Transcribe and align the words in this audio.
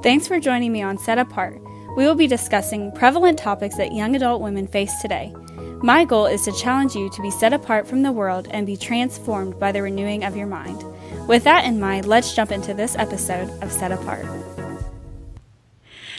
Thanks 0.00 0.28
for 0.28 0.38
joining 0.38 0.70
me 0.70 0.80
on 0.80 0.96
Set 0.96 1.18
Apart. 1.18 1.60
We 1.96 2.04
will 2.04 2.14
be 2.14 2.28
discussing 2.28 2.92
prevalent 2.92 3.36
topics 3.36 3.76
that 3.78 3.92
young 3.92 4.14
adult 4.14 4.40
women 4.40 4.68
face 4.68 4.92
today. 5.02 5.34
My 5.82 6.04
goal 6.04 6.26
is 6.26 6.42
to 6.44 6.52
challenge 6.52 6.94
you 6.94 7.10
to 7.10 7.20
be 7.20 7.32
set 7.32 7.52
apart 7.52 7.84
from 7.84 8.02
the 8.02 8.12
world 8.12 8.46
and 8.52 8.64
be 8.64 8.76
transformed 8.76 9.58
by 9.58 9.72
the 9.72 9.82
renewing 9.82 10.22
of 10.22 10.36
your 10.36 10.46
mind. 10.46 10.84
With 11.26 11.42
that 11.44 11.64
in 11.64 11.80
mind, 11.80 12.06
let's 12.06 12.32
jump 12.32 12.52
into 12.52 12.74
this 12.74 12.94
episode 12.94 13.50
of 13.60 13.72
Set 13.72 13.90
Apart. 13.90 14.24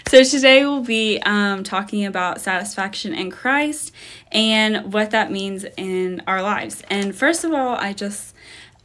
So, 0.10 0.24
today 0.26 0.66
we'll 0.66 0.84
be 0.84 1.22
um, 1.22 1.64
talking 1.64 2.06
about 2.06 2.42
satisfaction 2.42 3.14
in 3.14 3.32
Christ 3.32 3.94
and 4.32 4.92
what 4.92 5.12
that 5.12 5.32
means 5.32 5.66
in 5.78 6.22
our 6.28 6.42
lives. 6.42 6.84
And 6.90 7.16
first 7.16 7.46
of 7.46 7.54
all, 7.54 7.76
I 7.76 7.94
just 7.94 8.36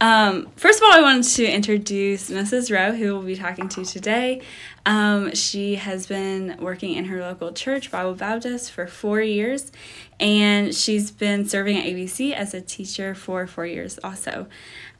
um, 0.01 0.51
first 0.57 0.81
of 0.81 0.83
all, 0.83 0.93
I 0.93 1.01
wanted 1.01 1.23
to 1.35 1.45
introduce 1.45 2.29
Mrs. 2.29 2.69
Rowe, 2.71 2.91
who 2.91 3.13
we'll 3.13 3.23
be 3.23 3.35
talking 3.35 3.69
to 3.69 3.85
today. 3.85 4.41
Um, 4.85 5.33
she 5.33 5.75
has 5.75 6.05
been 6.05 6.57
working 6.59 6.95
in 6.95 7.05
her 7.05 7.21
local 7.21 7.53
church, 7.53 7.91
Bible 7.91 8.13
Baptist, 8.13 8.71
for 8.71 8.87
four 8.87 9.21
years, 9.21 9.71
and 10.19 10.75
she's 10.75 11.11
been 11.11 11.47
serving 11.47 11.77
at 11.77 11.85
ABC 11.85 12.33
as 12.33 12.53
a 12.53 12.61
teacher 12.61 13.15
for 13.15 13.47
four 13.47 13.65
years 13.65 13.97
also. 14.03 14.47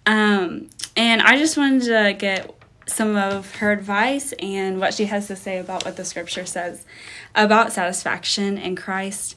Um, 0.05 0.69
and 0.95 1.21
I 1.21 1.37
just 1.37 1.57
wanted 1.57 1.83
to 1.83 2.15
get 2.17 2.55
some 2.87 3.17
of 3.17 3.55
her 3.55 3.71
advice 3.71 4.31
and 4.33 4.79
what 4.79 4.93
she 4.93 5.05
has 5.05 5.27
to 5.27 5.35
say 5.35 5.57
about 5.57 5.83
what 5.83 5.97
the 5.97 6.05
scripture 6.05 6.45
says 6.45 6.85
about 7.33 7.73
satisfaction 7.73 8.57
in 8.57 8.75
Christ. 8.75 9.35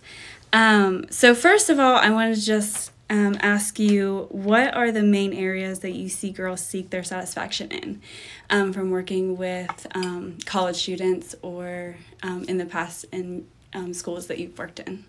Um, 0.52 1.06
so, 1.10 1.34
first 1.34 1.68
of 1.68 1.78
all, 1.78 1.96
I 1.96 2.10
want 2.10 2.34
to 2.34 2.40
just 2.40 2.92
um, 3.10 3.36
ask 3.40 3.78
you 3.78 4.26
what 4.30 4.74
are 4.74 4.92
the 4.92 5.02
main 5.02 5.32
areas 5.32 5.80
that 5.80 5.92
you 5.92 6.08
see 6.08 6.30
girls 6.30 6.60
seek 6.60 6.90
their 6.90 7.02
satisfaction 7.02 7.70
in 7.70 8.02
um, 8.50 8.72
from 8.72 8.90
working 8.90 9.36
with 9.36 9.86
um, 9.94 10.38
college 10.44 10.76
students 10.76 11.34
or 11.42 11.96
um, 12.22 12.44
in 12.44 12.58
the 12.58 12.66
past 12.66 13.06
in 13.12 13.46
um, 13.72 13.94
schools 13.94 14.26
that 14.26 14.38
you've 14.38 14.58
worked 14.58 14.80
in? 14.80 15.04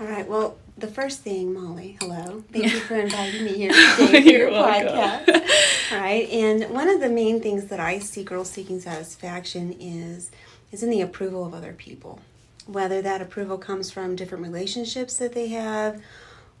All 0.00 0.06
right. 0.06 0.26
Well, 0.26 0.56
the 0.76 0.88
first 0.88 1.20
thing, 1.20 1.54
Molly, 1.54 1.96
hello. 2.00 2.42
Thank 2.52 2.72
you 2.72 2.80
for 2.80 2.96
inviting 2.96 3.44
me 3.44 3.54
here 3.54 3.72
today 3.96 4.22
to 4.22 4.32
your 4.32 4.50
podcast. 4.50 5.28
All 5.92 5.98
right. 5.98 6.28
And 6.30 6.70
one 6.70 6.88
of 6.88 7.00
the 7.00 7.08
main 7.08 7.40
things 7.40 7.66
that 7.66 7.78
I 7.78 7.98
see 7.98 8.24
girls 8.24 8.50
seeking 8.50 8.80
satisfaction 8.80 9.76
is 9.78 10.30
is 10.72 10.82
in 10.82 10.90
the 10.90 11.02
approval 11.02 11.44
of 11.44 11.52
other 11.54 11.72
people. 11.72 12.20
Whether 12.66 13.02
that 13.02 13.20
approval 13.20 13.58
comes 13.58 13.90
from 13.90 14.16
different 14.16 14.42
relationships 14.42 15.16
that 15.18 15.34
they 15.34 15.48
have 15.48 16.00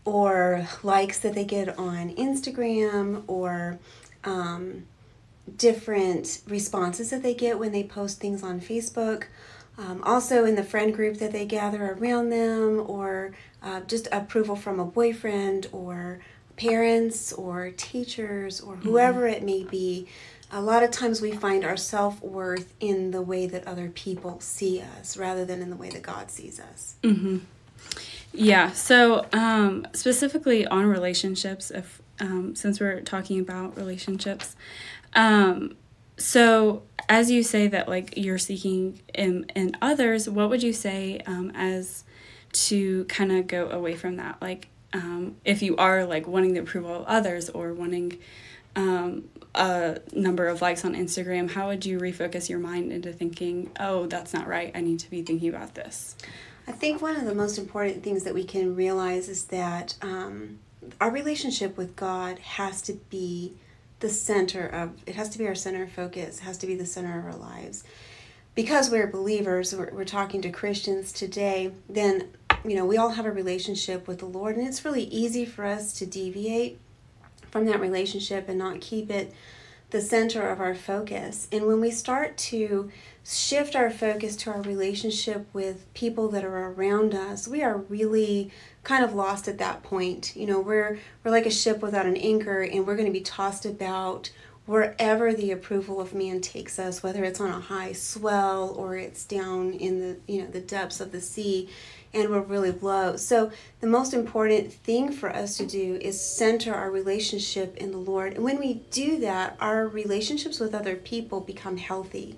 or 0.04 0.66
likes 0.82 1.18
that 1.20 1.34
they 1.34 1.44
get 1.44 1.78
on 1.78 2.14
Instagram 2.16 3.22
or 3.26 3.78
um, 4.24 4.84
different 5.56 6.40
responses 6.46 7.10
that 7.10 7.22
they 7.22 7.34
get 7.34 7.58
when 7.58 7.72
they 7.72 7.84
post 7.84 8.20
things 8.20 8.42
on 8.42 8.60
Facebook. 8.60 9.24
Um, 9.78 10.02
also, 10.04 10.44
in 10.44 10.54
the 10.54 10.64
friend 10.64 10.94
group 10.94 11.18
that 11.18 11.32
they 11.32 11.46
gather 11.46 11.92
around 11.92 12.28
them, 12.28 12.84
or 12.86 13.32
uh, 13.62 13.80
just 13.80 14.06
approval 14.12 14.54
from 14.54 14.78
a 14.78 14.84
boyfriend, 14.84 15.68
or 15.72 16.20
parents, 16.56 17.32
or 17.32 17.70
teachers, 17.70 18.60
or 18.60 18.74
mm-hmm. 18.74 18.88
whoever 18.88 19.22
mm-hmm. 19.22 19.34
it 19.34 19.42
may 19.42 19.64
be. 19.64 20.06
A 20.54 20.60
lot 20.60 20.82
of 20.82 20.90
times 20.90 21.22
we 21.22 21.32
find 21.32 21.64
our 21.64 21.78
self 21.78 22.20
worth 22.22 22.74
in 22.80 23.12
the 23.12 23.22
way 23.22 23.46
that 23.46 23.66
other 23.66 23.88
people 23.88 24.40
see 24.40 24.82
us 25.00 25.16
rather 25.16 25.46
than 25.46 25.62
in 25.62 25.70
the 25.70 25.76
way 25.76 25.88
that 25.88 26.02
God 26.02 26.30
sees 26.30 26.60
us. 26.60 26.96
Mm-hmm. 27.02 27.38
Yeah. 28.32 28.72
So 28.72 29.26
um, 29.32 29.86
specifically 29.92 30.66
on 30.66 30.86
relationships, 30.86 31.70
if 31.70 32.00
um, 32.20 32.54
since 32.54 32.80
we're 32.80 33.00
talking 33.00 33.40
about 33.40 33.76
relationships, 33.76 34.56
um, 35.14 35.76
so 36.16 36.82
as 37.08 37.30
you 37.30 37.42
say 37.42 37.68
that 37.68 37.88
like 37.88 38.16
you're 38.16 38.38
seeking 38.38 39.00
in 39.14 39.44
in 39.54 39.76
others, 39.82 40.28
what 40.28 40.48
would 40.50 40.62
you 40.62 40.72
say 40.72 41.20
um, 41.26 41.52
as 41.54 42.04
to 42.52 43.04
kind 43.06 43.32
of 43.32 43.46
go 43.46 43.68
away 43.68 43.94
from 43.94 44.16
that? 44.16 44.40
Like 44.40 44.68
um, 44.92 45.36
if 45.44 45.62
you 45.62 45.76
are 45.76 46.04
like 46.04 46.26
wanting 46.26 46.54
the 46.54 46.60
approval 46.60 46.94
of 46.94 47.04
others 47.06 47.50
or 47.50 47.72
wanting 47.72 48.18
um, 48.76 49.24
a 49.54 49.98
number 50.12 50.48
of 50.48 50.62
likes 50.62 50.84
on 50.84 50.94
Instagram, 50.94 51.50
how 51.50 51.68
would 51.68 51.84
you 51.84 51.98
refocus 51.98 52.48
your 52.48 52.58
mind 52.58 52.92
into 52.92 53.12
thinking, 53.12 53.70
oh, 53.78 54.06
that's 54.06 54.32
not 54.32 54.46
right. 54.46 54.70
I 54.74 54.80
need 54.80 55.00
to 55.00 55.10
be 55.10 55.22
thinking 55.22 55.48
about 55.48 55.74
this. 55.74 56.16
I 56.66 56.72
think 56.72 57.02
one 57.02 57.16
of 57.16 57.24
the 57.24 57.34
most 57.34 57.58
important 57.58 58.02
things 58.02 58.24
that 58.24 58.34
we 58.34 58.44
can 58.44 58.76
realize 58.76 59.28
is 59.28 59.46
that 59.46 59.96
um, 60.02 60.58
our 61.00 61.10
relationship 61.10 61.76
with 61.76 61.96
God 61.96 62.38
has 62.38 62.82
to 62.82 62.94
be 63.10 63.54
the 64.00 64.08
center 64.08 64.66
of 64.66 64.90
it 65.06 65.14
has 65.14 65.28
to 65.28 65.38
be 65.38 65.46
our 65.46 65.54
center 65.54 65.84
of 65.84 65.92
focus 65.92 66.40
has 66.40 66.58
to 66.58 66.66
be 66.66 66.74
the 66.74 66.86
center 66.86 67.18
of 67.18 67.24
our 67.24 67.36
lives. 67.36 67.84
Because 68.54 68.90
we're 68.90 69.06
believers 69.06 69.74
we're, 69.74 69.90
we're 69.92 70.04
talking 70.04 70.42
to 70.42 70.50
christians 70.50 71.12
today 71.12 71.70
then 71.88 72.28
you 72.64 72.74
know 72.74 72.84
we 72.84 72.96
all 72.96 73.10
have 73.10 73.26
a 73.26 73.30
relationship 73.30 74.08
with 74.08 74.18
the 74.18 74.26
lord 74.26 74.56
and 74.56 74.66
it's 74.66 74.84
really 74.84 75.04
easy 75.04 75.44
for 75.44 75.64
us 75.64 75.92
to 75.94 76.04
deviate 76.04 76.80
from 77.52 77.64
that 77.66 77.80
relationship 77.80 78.48
and 78.48 78.58
not 78.58 78.80
keep 78.80 79.08
it 79.08 79.32
the 79.92 80.00
center 80.00 80.48
of 80.48 80.58
our 80.58 80.74
focus. 80.74 81.46
And 81.52 81.66
when 81.66 81.80
we 81.80 81.90
start 81.90 82.36
to 82.38 82.90
shift 83.24 83.76
our 83.76 83.90
focus 83.90 84.36
to 84.36 84.50
our 84.50 84.62
relationship 84.62 85.46
with 85.52 85.92
people 85.94 86.28
that 86.28 86.44
are 86.44 86.70
around 86.70 87.14
us, 87.14 87.46
we 87.46 87.62
are 87.62 87.76
really 87.76 88.50
kind 88.82 89.04
of 89.04 89.14
lost 89.14 89.46
at 89.46 89.58
that 89.58 89.82
point. 89.82 90.34
You 90.34 90.46
know, 90.46 90.60
we're 90.60 90.98
we're 91.22 91.30
like 91.30 91.46
a 91.46 91.50
ship 91.50 91.80
without 91.80 92.06
an 92.06 92.16
anchor 92.16 92.62
and 92.62 92.86
we're 92.86 92.96
going 92.96 93.06
to 93.06 93.12
be 93.12 93.20
tossed 93.20 93.64
about 93.64 94.30
wherever 94.64 95.34
the 95.34 95.50
approval 95.50 96.00
of 96.00 96.14
man 96.14 96.40
takes 96.40 96.78
us, 96.78 97.02
whether 97.02 97.24
it's 97.24 97.40
on 97.40 97.50
a 97.50 97.60
high 97.60 97.92
swell 97.92 98.70
or 98.76 98.96
it's 98.96 99.24
down 99.24 99.72
in 99.72 99.98
the, 99.98 100.16
you 100.32 100.40
know, 100.40 100.46
the 100.46 100.60
depths 100.60 101.00
of 101.00 101.10
the 101.10 101.20
sea 101.20 101.68
and 102.14 102.28
we're 102.28 102.40
really 102.40 102.70
low. 102.70 103.16
So 103.16 103.50
the 103.80 103.86
most 103.86 104.14
important 104.14 104.72
thing 104.72 105.10
for 105.10 105.34
us 105.34 105.56
to 105.56 105.66
do 105.66 105.98
is 106.00 106.20
center 106.20 106.74
our 106.74 106.90
relationship 106.90 107.76
in 107.76 107.90
the 107.90 107.98
Lord. 107.98 108.34
And 108.34 108.44
when 108.44 108.58
we 108.58 108.74
do 108.90 109.18
that, 109.20 109.56
our 109.60 109.88
relationships 109.88 110.60
with 110.60 110.74
other 110.74 110.94
people 110.94 111.40
become 111.40 111.76
healthy 111.78 112.36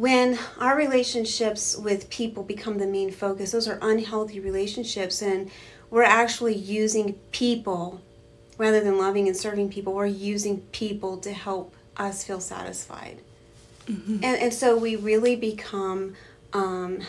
when 0.00 0.38
our 0.58 0.78
relationships 0.78 1.76
with 1.76 2.08
people 2.08 2.42
become 2.42 2.78
the 2.78 2.86
main 2.86 3.10
focus, 3.10 3.52
those 3.52 3.68
are 3.68 3.78
unhealthy 3.82 4.40
relationships, 4.40 5.20
and 5.20 5.50
we're 5.90 6.02
actually 6.02 6.54
using 6.54 7.12
people 7.32 8.00
rather 8.56 8.80
than 8.80 8.96
loving 8.96 9.26
and 9.26 9.36
serving 9.36 9.68
people, 9.68 9.92
we're 9.92 10.06
using 10.06 10.62
people 10.72 11.18
to 11.18 11.34
help 11.34 11.74
us 11.98 12.24
feel 12.24 12.40
satisfied. 12.40 13.18
Mm-hmm. 13.86 14.24
And, 14.24 14.40
and 14.40 14.54
so 14.54 14.74
we 14.74 14.96
really 14.96 15.36
become, 15.36 16.14
um, 16.54 17.02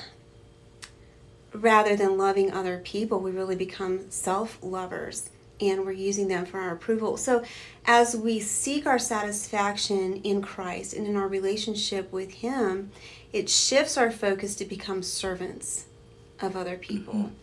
rather 1.53 1.95
than 1.95 2.17
loving 2.17 2.51
other 2.51 2.79
people, 2.79 3.21
we 3.21 3.31
really 3.31 3.55
become 3.55 4.11
self 4.11 4.57
lovers 4.61 5.29
and 5.61 5.85
we're 5.85 5.91
using 5.91 6.27
them 6.27 6.45
for 6.45 6.59
our 6.59 6.73
approval. 6.73 7.17
So, 7.17 7.43
as 7.85 8.15
we 8.15 8.39
seek 8.39 8.85
our 8.85 8.99
satisfaction 8.99 10.21
in 10.23 10.41
Christ 10.41 10.93
and 10.93 11.07
in 11.07 11.15
our 11.15 11.27
relationship 11.27 12.11
with 12.11 12.31
Him, 12.31 12.91
it 13.31 13.49
shifts 13.49 13.97
our 13.97 14.11
focus 14.11 14.55
to 14.55 14.65
become 14.65 15.03
servants 15.03 15.85
of 16.41 16.57
other 16.57 16.77
people. 16.77 17.13
Mm-hmm. 17.13 17.33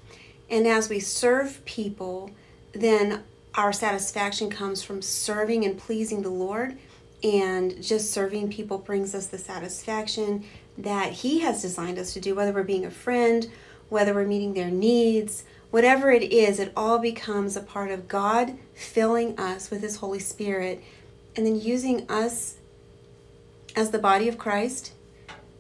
And 0.51 0.67
as 0.67 0.89
we 0.89 1.01
serve 1.01 1.65
people, 1.65 2.31
then 2.73 3.23
our 3.55 3.73
satisfaction 3.73 4.51
comes 4.51 4.83
from 4.83 5.03
serving 5.03 5.65
and 5.65 5.79
pleasing 5.79 6.23
the 6.23 6.31
Lord. 6.31 6.79
And 7.23 7.83
just 7.83 8.13
serving 8.13 8.53
people 8.53 8.79
brings 8.79 9.13
us 9.13 9.27
the 9.27 9.39
satisfaction 9.39 10.45
that 10.77 11.13
He 11.13 11.41
has 11.41 11.61
designed 11.61 11.99
us 11.99 12.13
to 12.13 12.21
do, 12.21 12.35
whether 12.35 12.53
we're 12.53 12.63
being 12.63 12.85
a 12.85 12.91
friend, 12.91 13.51
whether 13.89 14.15
we're 14.15 14.27
meeting 14.27 14.55
their 14.55 14.71
needs, 14.71 15.45
whatever 15.71 16.11
it 16.11 16.33
is, 16.33 16.59
it 16.59 16.73
all 16.77 16.99
becomes 16.99 17.57
a 17.57 17.61
part 17.61 17.91
of 17.91 18.09
God 18.09 18.59
filling 18.75 19.39
us 19.39 19.71
with 19.71 19.83
His 19.83 19.97
Holy 19.97 20.19
Spirit 20.19 20.83
and 21.37 21.47
then 21.47 21.61
using 21.61 22.09
us 22.11 22.57
as 23.77 23.91
the 23.91 23.99
body 23.99 24.29
of 24.29 24.39
Christ 24.39 24.93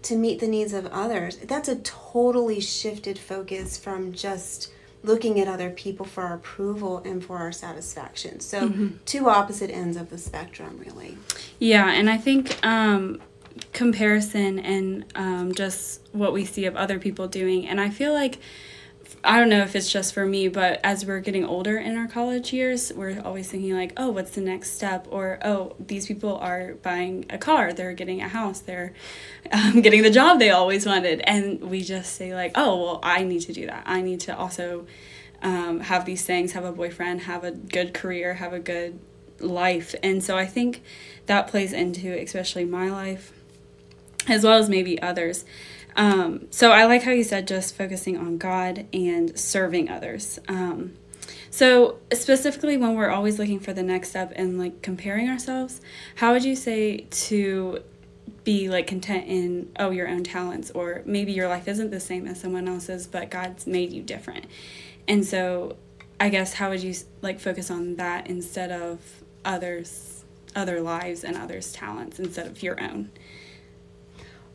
to 0.02 0.16
meet 0.16 0.40
the 0.40 0.49
needs 0.49 0.72
of 0.72 0.87
others. 0.87 1.37
That's 1.37 1.69
a 1.69 1.76
totally 1.76 2.60
shifted 2.60 3.19
focus 3.19 3.76
from 3.76 4.12
just 4.12 4.72
looking 5.02 5.38
at 5.38 5.46
other 5.46 5.70
people 5.70 6.05
for 6.05 6.25
our 6.25 6.34
approval 6.34 6.99
and 6.99 7.25
for 7.25 7.38
our 7.38 7.52
satisfaction. 7.52 8.40
So, 8.40 8.69
mm-hmm. 8.69 8.88
two 9.05 9.28
opposite 9.28 9.70
ends 9.70 9.96
of 9.96 10.10
the 10.10 10.19
spectrum, 10.19 10.81
really. 10.84 11.16
Yeah, 11.58 11.90
and 11.90 12.10
I 12.10 12.16
think 12.16 12.64
um, 12.66 13.20
comparison 13.72 14.58
and 14.58 15.05
um, 15.14 15.55
just 15.55 16.00
what 16.12 16.32
we 16.32 16.44
see 16.44 16.64
of 16.64 16.76
other 16.76 16.99
people 16.99 17.28
doing, 17.28 17.66
and 17.66 17.81
I 17.81 17.90
feel 17.90 18.12
like 18.12 18.38
I 19.25 19.38
don't 19.38 19.49
know 19.49 19.62
if 19.62 19.75
it's 19.75 19.91
just 19.91 20.15
for 20.15 20.25
me, 20.25 20.49
but 20.49 20.81
as 20.85 21.05
we're 21.05 21.20
getting 21.20 21.44
older 21.44 21.76
in 21.76 21.97
our 21.97 22.06
college 22.06 22.53
years, 22.53 22.93
we're 22.94 23.20
always 23.20 23.50
thinking 23.50 23.75
like, 23.75 23.93
oh, 23.97 24.11
what's 24.11 24.31
the 24.32 24.41
next 24.41 24.73
step? 24.73 25.09
Or 25.11 25.38
oh, 25.43 25.75
these 25.79 26.06
people 26.06 26.37
are 26.37 26.75
buying 26.75 27.26
a 27.29 27.38
car, 27.38 27.73
they're 27.73 27.94
getting 27.94 28.23
a 28.23 28.29
house, 28.29 28.61
they're 28.61 28.93
um, 29.53 29.81
getting 29.82 30.03
the 30.03 30.11
job 30.11 30.38
they 30.38 30.50
always 30.50 30.87
wanted, 30.87 31.20
and 31.23 31.61
we 31.62 31.82
just 31.82 32.15
say 32.15 32.35
like, 32.35 32.53
oh, 32.55 32.82
well, 32.82 33.00
I 33.03 33.25
need 33.25 33.41
to 33.43 33.53
do 33.53 33.67
that. 33.67 33.82
I 33.87 34.03
need 34.03 34.20
to 34.20 34.37
also 34.37 34.87
um, 35.43 35.81
have 35.81 36.05
these 36.05 36.25
things, 36.25 36.53
have 36.53 36.65
a 36.65 36.73
boyfriend, 36.73 37.23
have 37.23 37.44
a 37.44 37.50
good 37.50 37.94
career, 37.94 38.35
have 38.35 38.53
a 38.53 38.61
good 38.61 39.00
life, 39.41 39.94
and 40.03 40.23
so 40.23 40.37
I 40.37 40.47
think 40.47 40.82
that 41.26 41.49
plays 41.49 41.73
into 41.73 42.12
especially 42.12 42.65
my 42.65 42.88
life 42.88 43.32
as 44.29 44.44
well 44.44 44.59
as 44.59 44.69
maybe 44.69 45.00
others. 45.00 45.44
Um, 45.98 46.46
so 46.50 46.70
I 46.70 46.84
like 46.84 47.02
how 47.02 47.10
you 47.10 47.24
said 47.24 47.48
just 47.48 47.74
focusing 47.74 48.16
on 48.16 48.38
God 48.38 48.86
and 48.92 49.36
serving 49.36 49.90
others. 49.90 50.38
Um, 50.46 50.94
so 51.50 51.98
specifically, 52.12 52.76
when 52.76 52.94
we're 52.94 53.10
always 53.10 53.38
looking 53.38 53.58
for 53.58 53.72
the 53.72 53.82
next 53.82 54.10
step 54.10 54.32
and 54.36 54.58
like 54.58 54.80
comparing 54.80 55.28
ourselves, 55.28 55.80
how 56.14 56.32
would 56.32 56.44
you 56.44 56.54
say 56.54 56.98
to 57.10 57.82
be 58.44 58.68
like 58.68 58.86
content 58.86 59.26
in 59.26 59.70
oh 59.78 59.90
your 59.90 60.08
own 60.08 60.22
talents 60.22 60.70
or 60.70 61.02
maybe 61.04 61.32
your 61.32 61.48
life 61.48 61.68
isn't 61.68 61.90
the 61.90 62.00
same 62.00 62.26
as 62.26 62.40
someone 62.40 62.66
else's 62.66 63.06
but 63.06 63.30
god's 63.30 63.66
made 63.66 63.92
you 63.92 64.02
different 64.02 64.46
and 65.06 65.26
so 65.26 65.76
i 66.18 66.30
guess 66.30 66.54
how 66.54 66.70
would 66.70 66.82
you 66.82 66.94
like 67.20 67.38
focus 67.38 67.70
on 67.70 67.96
that 67.96 68.26
instead 68.26 68.70
of 68.70 69.00
others 69.44 70.24
other 70.56 70.80
lives 70.80 71.24
and 71.24 71.36
others 71.36 71.72
talents 71.72 72.18
instead 72.18 72.46
of 72.46 72.62
your 72.62 72.80
own 72.82 73.10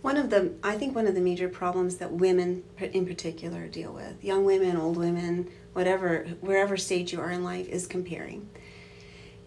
one 0.03 0.17
of 0.17 0.29
the 0.29 0.53
i 0.61 0.77
think 0.77 0.93
one 0.93 1.07
of 1.07 1.15
the 1.15 1.21
major 1.21 1.49
problems 1.49 1.97
that 1.97 2.11
women 2.11 2.63
in 2.79 3.05
particular 3.05 3.67
deal 3.67 3.91
with 3.91 4.23
young 4.23 4.45
women 4.45 4.77
old 4.77 4.97
women 4.97 5.49
whatever 5.73 6.25
wherever 6.41 6.77
stage 6.77 7.11
you 7.11 7.19
are 7.19 7.31
in 7.31 7.43
life 7.43 7.67
is 7.67 7.85
comparing. 7.87 8.49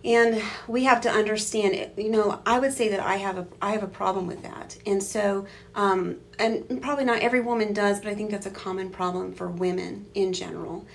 And 0.05 0.41
we 0.69 0.85
have 0.85 1.01
to 1.03 1.11
understand 1.11 1.91
you 1.97 2.11
know 2.11 2.41
i 2.45 2.59
would 2.59 2.73
say 2.73 2.89
that 2.89 3.01
i 3.01 3.17
have 3.17 3.39
a 3.39 3.47
i 3.63 3.71
have 3.71 3.83
a 3.83 3.89
problem 3.89 4.27
with 4.27 4.43
that. 4.43 4.77
And 4.85 5.03
so 5.03 5.47
um, 5.75 6.19
and 6.39 6.83
probably 6.83 7.05
not 7.05 7.21
every 7.21 7.41
woman 7.41 7.73
does 7.73 8.01
but 8.01 8.11
i 8.11 8.15
think 8.15 8.31
that's 8.31 8.47
a 8.47 8.51
common 8.51 8.91
problem 8.91 9.33
for 9.33 9.49
women 9.49 10.07
in 10.15 10.33
general. 10.33 10.87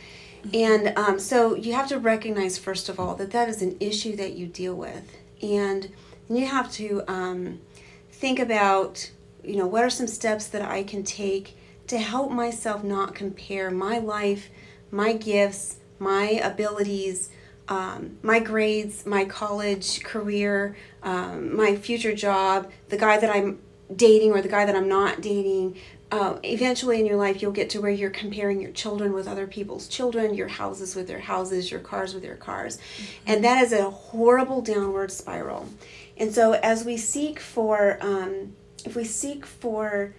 And 0.53 0.97
um, 0.97 1.19
so 1.19 1.55
you 1.55 1.73
have 1.73 1.87
to 1.89 1.99
recognize 1.99 2.57
first 2.57 2.89
of 2.89 2.99
all 2.99 3.15
that 3.15 3.31
that 3.31 3.47
is 3.47 3.61
an 3.61 3.77
issue 3.79 4.15
that 4.15 4.33
you 4.33 4.47
deal 4.47 4.75
with. 4.75 5.17
And 5.41 5.91
you 6.29 6.45
have 6.47 6.71
to 6.73 7.03
um, 7.07 7.59
think 8.11 8.39
about 8.39 9.11
you 9.43 9.55
know 9.55 9.67
what 9.67 9.83
are 9.83 9.89
some 9.89 10.07
steps 10.07 10.47
that 10.47 10.61
i 10.61 10.83
can 10.83 11.03
take 11.03 11.57
to 11.87 11.97
help 11.97 12.31
myself 12.31 12.83
not 12.83 13.15
compare 13.15 13.69
my 13.71 13.97
life 13.97 14.49
my 14.91 15.13
gifts 15.13 15.77
my 15.99 16.39
abilities 16.43 17.29
um, 17.71 18.17
my 18.21 18.39
grades, 18.39 19.05
my 19.05 19.23
college 19.23 20.03
career, 20.03 20.75
um, 21.03 21.55
my 21.55 21.77
future 21.77 22.13
job, 22.13 22.69
the 22.89 22.97
guy 22.97 23.17
that 23.17 23.33
I'm 23.33 23.59
dating 23.95 24.31
or 24.31 24.41
the 24.41 24.49
guy 24.49 24.65
that 24.65 24.75
I'm 24.75 24.89
not 24.89 25.21
dating. 25.21 25.77
Uh, 26.11 26.37
eventually 26.43 26.99
in 26.99 27.05
your 27.05 27.15
life, 27.15 27.41
you'll 27.41 27.53
get 27.53 27.69
to 27.69 27.79
where 27.79 27.91
you're 27.91 28.09
comparing 28.09 28.59
your 28.59 28.71
children 28.71 29.13
with 29.13 29.25
other 29.25 29.47
people's 29.47 29.87
children, 29.87 30.33
your 30.33 30.49
houses 30.49 30.97
with 30.97 31.07
their 31.07 31.21
houses, 31.21 31.71
your 31.71 31.79
cars 31.79 32.13
with 32.13 32.23
their 32.23 32.35
cars. 32.35 32.77
Mm-hmm. 32.77 33.13
And 33.27 33.43
that 33.45 33.63
is 33.63 33.71
a 33.71 33.89
horrible 33.89 34.61
downward 34.61 35.09
spiral. 35.09 35.69
And 36.17 36.33
so, 36.33 36.51
as 36.51 36.83
we 36.83 36.97
seek 36.97 37.39
for, 37.39 37.97
um, 38.01 38.53
if 38.85 38.95
we 38.95 39.03
seek 39.03 39.45
for 39.45 40.13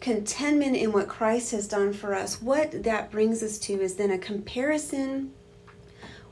contentment 0.00 0.76
in 0.76 0.92
what 0.92 1.08
Christ 1.08 1.52
has 1.52 1.68
done 1.68 1.92
for 1.92 2.14
us, 2.14 2.42
what 2.42 2.82
that 2.82 3.10
brings 3.10 3.42
us 3.42 3.58
to 3.58 3.80
is 3.80 3.94
then 3.94 4.10
a 4.10 4.18
comparison 4.18 5.32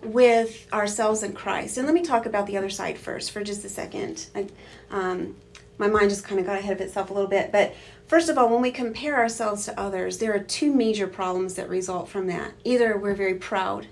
with 0.02 0.66
ourselves 0.72 1.22
in 1.22 1.32
Christ. 1.32 1.76
And 1.76 1.86
let 1.86 1.94
me 1.94 2.02
talk 2.02 2.26
about 2.26 2.46
the 2.46 2.56
other 2.56 2.70
side 2.70 2.98
first 2.98 3.30
for 3.30 3.44
just 3.44 3.64
a 3.64 3.68
second. 3.68 4.26
I, 4.34 4.46
um, 4.90 5.36
my 5.78 5.88
mind 5.88 6.10
just 6.10 6.24
kind 6.24 6.40
of 6.40 6.46
got 6.46 6.58
ahead 6.58 6.72
of 6.72 6.80
itself 6.80 7.10
a 7.10 7.14
little 7.14 7.28
bit. 7.28 7.52
But 7.52 7.74
first 8.06 8.28
of 8.28 8.36
all, 8.36 8.48
when 8.48 8.60
we 8.60 8.70
compare 8.70 9.16
ourselves 9.16 9.64
to 9.66 9.80
others, 9.80 10.18
there 10.18 10.34
are 10.34 10.40
two 10.40 10.72
major 10.72 11.06
problems 11.06 11.54
that 11.54 11.68
result 11.68 12.08
from 12.08 12.26
that. 12.26 12.52
Either 12.64 12.98
we're 12.98 13.14
very 13.14 13.34
proud 13.34 13.86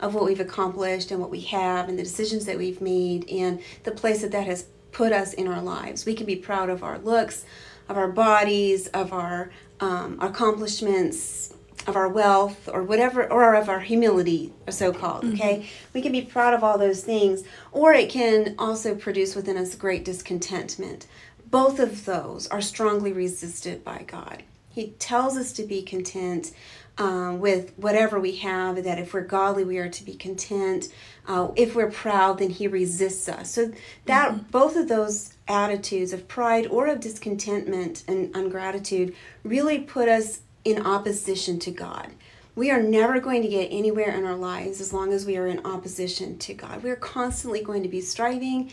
of 0.00 0.14
what 0.14 0.24
we've 0.24 0.40
accomplished 0.40 1.10
and 1.10 1.20
what 1.20 1.30
we 1.30 1.40
have 1.40 1.88
and 1.88 1.98
the 1.98 2.02
decisions 2.02 2.44
that 2.46 2.58
we've 2.58 2.80
made 2.80 3.28
and 3.30 3.60
the 3.84 3.92
place 3.92 4.22
that 4.22 4.32
that 4.32 4.46
has 4.46 4.66
put 4.92 5.12
us 5.12 5.32
in 5.32 5.48
our 5.48 5.62
lives. 5.62 6.06
We 6.06 6.14
can 6.14 6.26
be 6.26 6.36
proud 6.36 6.70
of 6.70 6.84
our 6.84 6.98
looks, 6.98 7.44
of 7.88 7.96
our 7.96 8.08
bodies, 8.08 8.86
of 8.88 9.12
our 9.12 9.50
um, 9.80 10.18
accomplishments, 10.20 11.54
of 11.86 11.96
our 11.96 12.08
wealth 12.08 12.68
or 12.72 12.82
whatever 12.82 13.30
or 13.30 13.54
of 13.54 13.68
our 13.68 13.80
humility 13.80 14.52
so 14.70 14.92
called 14.92 15.24
okay 15.24 15.56
mm-hmm. 15.56 15.88
we 15.92 16.00
can 16.00 16.12
be 16.12 16.22
proud 16.22 16.54
of 16.54 16.62
all 16.62 16.78
those 16.78 17.02
things 17.02 17.42
or 17.72 17.92
it 17.92 18.08
can 18.08 18.54
also 18.58 18.94
produce 18.94 19.34
within 19.34 19.56
us 19.56 19.74
great 19.74 20.04
discontentment 20.04 21.06
both 21.50 21.80
of 21.80 22.04
those 22.04 22.46
are 22.48 22.60
strongly 22.60 23.12
resisted 23.12 23.82
by 23.82 24.04
god 24.06 24.42
he 24.68 24.90
tells 24.98 25.36
us 25.36 25.52
to 25.52 25.64
be 25.64 25.82
content 25.82 26.52
um, 26.98 27.40
with 27.40 27.72
whatever 27.76 28.20
we 28.20 28.36
have 28.36 28.82
that 28.84 28.98
if 28.98 29.14
we're 29.14 29.22
godly 29.22 29.64
we 29.64 29.78
are 29.78 29.88
to 29.88 30.04
be 30.04 30.14
content 30.14 30.88
uh, 31.26 31.48
if 31.56 31.74
we're 31.74 31.90
proud 31.90 32.38
then 32.38 32.50
he 32.50 32.68
resists 32.68 33.28
us 33.28 33.50
so 33.50 33.72
that 34.04 34.32
mm-hmm. 34.32 34.50
both 34.50 34.76
of 34.76 34.88
those 34.88 35.34
attitudes 35.48 36.12
of 36.12 36.28
pride 36.28 36.66
or 36.66 36.86
of 36.86 37.00
discontentment 37.00 38.04
and 38.08 38.34
ungratitude 38.34 39.14
really 39.42 39.78
put 39.78 40.08
us 40.08 40.40
in 40.64 40.84
opposition 40.86 41.58
to 41.60 41.70
God. 41.70 42.10
We 42.54 42.70
are 42.70 42.82
never 42.82 43.18
going 43.18 43.42
to 43.42 43.48
get 43.48 43.68
anywhere 43.70 44.10
in 44.10 44.24
our 44.24 44.36
lives 44.36 44.80
as 44.80 44.92
long 44.92 45.12
as 45.12 45.24
we 45.24 45.36
are 45.36 45.46
in 45.46 45.64
opposition 45.64 46.38
to 46.38 46.54
God. 46.54 46.82
We 46.82 46.90
are 46.90 46.96
constantly 46.96 47.62
going 47.62 47.82
to 47.82 47.88
be 47.88 48.00
striving 48.00 48.70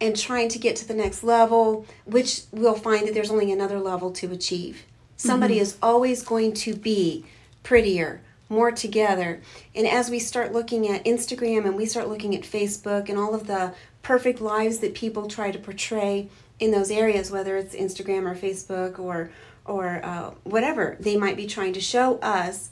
and 0.00 0.16
trying 0.16 0.48
to 0.50 0.58
get 0.58 0.76
to 0.76 0.88
the 0.88 0.94
next 0.94 1.24
level, 1.24 1.86
which 2.04 2.42
we'll 2.52 2.74
find 2.74 3.06
that 3.06 3.14
there's 3.14 3.30
only 3.30 3.50
another 3.50 3.80
level 3.80 4.12
to 4.12 4.30
achieve. 4.30 4.84
Somebody 5.16 5.54
mm-hmm. 5.54 5.62
is 5.62 5.76
always 5.82 6.22
going 6.22 6.52
to 6.54 6.74
be 6.74 7.24
prettier, 7.66 8.20
more 8.48 8.70
together. 8.70 9.40
And 9.74 9.88
as 9.88 10.08
we 10.08 10.20
start 10.20 10.52
looking 10.52 10.88
at 10.88 11.04
Instagram 11.04 11.64
and 11.64 11.74
we 11.74 11.84
start 11.84 12.08
looking 12.08 12.36
at 12.36 12.42
Facebook 12.42 13.08
and 13.08 13.18
all 13.18 13.34
of 13.34 13.48
the 13.48 13.74
perfect 14.02 14.40
lives 14.40 14.78
that 14.78 14.94
people 14.94 15.26
try 15.26 15.50
to 15.50 15.58
portray 15.58 16.28
in 16.60 16.70
those 16.70 16.92
areas, 16.92 17.32
whether 17.32 17.56
it's 17.56 17.74
Instagram 17.74 18.30
or 18.30 18.36
Facebook 18.36 19.00
or 19.00 19.30
or 19.64 20.00
uh, 20.04 20.30
whatever 20.44 20.96
they 21.00 21.16
might 21.16 21.36
be 21.36 21.44
trying 21.44 21.72
to 21.72 21.80
show 21.80 22.18
us, 22.18 22.70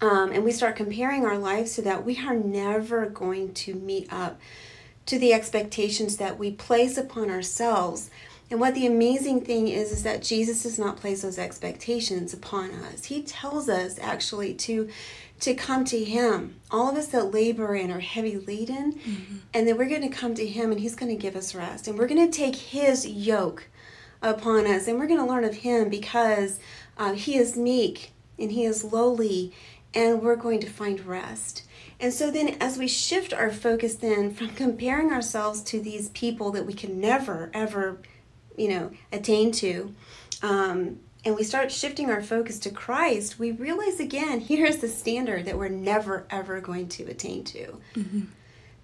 um, 0.00 0.32
and 0.32 0.42
we 0.42 0.52
start 0.52 0.74
comparing 0.74 1.26
our 1.26 1.36
lives 1.36 1.74
to 1.74 1.82
that, 1.82 2.02
we 2.02 2.18
are 2.26 2.34
never 2.34 3.04
going 3.04 3.52
to 3.52 3.74
meet 3.74 4.10
up 4.10 4.40
to 5.04 5.18
the 5.18 5.34
expectations 5.34 6.16
that 6.16 6.38
we 6.38 6.50
place 6.50 6.96
upon 6.96 7.28
ourselves. 7.28 8.08
And 8.50 8.60
what 8.60 8.74
the 8.74 8.86
amazing 8.86 9.42
thing 9.42 9.68
is, 9.68 9.92
is 9.92 10.02
that 10.04 10.22
Jesus 10.22 10.62
does 10.62 10.78
not 10.78 10.96
place 10.96 11.22
those 11.22 11.38
expectations 11.38 12.32
upon 12.32 12.70
us. 12.70 13.04
He 13.04 13.22
tells 13.22 13.68
us 13.68 13.98
actually 14.00 14.54
to 14.54 14.88
to 15.40 15.54
come 15.54 15.84
to 15.84 16.02
him 16.02 16.56
all 16.68 16.90
of 16.90 16.96
us 16.96 17.06
that 17.06 17.32
labor 17.32 17.76
and 17.76 17.92
are 17.92 18.00
heavy 18.00 18.36
laden 18.38 18.94
mm-hmm. 18.94 19.36
and 19.54 19.68
then 19.68 19.78
we're 19.78 19.88
going 19.88 20.02
to 20.02 20.08
come 20.08 20.34
to 20.34 20.44
him 20.44 20.72
and 20.72 20.80
he's 20.80 20.96
going 20.96 21.16
to 21.16 21.22
give 21.22 21.36
us 21.36 21.54
rest 21.54 21.86
and 21.86 21.96
we're 21.96 22.08
going 22.08 22.28
to 22.28 22.36
take 22.36 22.56
his 22.56 23.06
yoke 23.06 23.68
upon 24.22 24.66
us. 24.66 24.86
And 24.86 24.98
we're 24.98 25.06
going 25.06 25.20
to 25.20 25.26
learn 25.26 25.44
of 25.44 25.56
him 25.56 25.88
because 25.88 26.58
uh, 26.96 27.12
he 27.12 27.36
is 27.36 27.56
meek 27.56 28.12
and 28.38 28.52
he 28.52 28.64
is 28.64 28.84
lowly, 28.84 29.52
and 29.94 30.22
we're 30.22 30.36
going 30.36 30.60
to 30.60 30.68
find 30.68 31.04
rest. 31.04 31.64
And 31.98 32.12
so 32.12 32.30
then, 32.30 32.56
as 32.60 32.78
we 32.78 32.86
shift 32.86 33.32
our 33.32 33.50
focus 33.50 33.96
then 33.96 34.32
from 34.32 34.50
comparing 34.50 35.10
ourselves 35.10 35.60
to 35.62 35.80
these 35.80 36.10
people 36.10 36.52
that 36.52 36.64
we 36.64 36.72
can 36.72 37.00
never, 37.00 37.50
ever, 37.52 37.98
you 38.58 38.68
know, 38.68 38.90
attain 39.12 39.52
to, 39.52 39.94
um, 40.42 40.98
and 41.24 41.36
we 41.36 41.42
start 41.44 41.70
shifting 41.72 42.10
our 42.10 42.22
focus 42.22 42.58
to 42.60 42.70
Christ, 42.70 43.38
we 43.38 43.50
realize 43.50 44.00
again, 44.00 44.40
here's 44.52 44.78
the 44.78 44.88
standard 44.88 45.44
that 45.46 45.58
we're 45.58 45.68
never, 45.68 46.26
ever 46.30 46.60
going 46.60 46.88
to 46.90 47.04
attain 47.04 47.44
to. 47.44 47.80
Mm-hmm. 47.94 48.20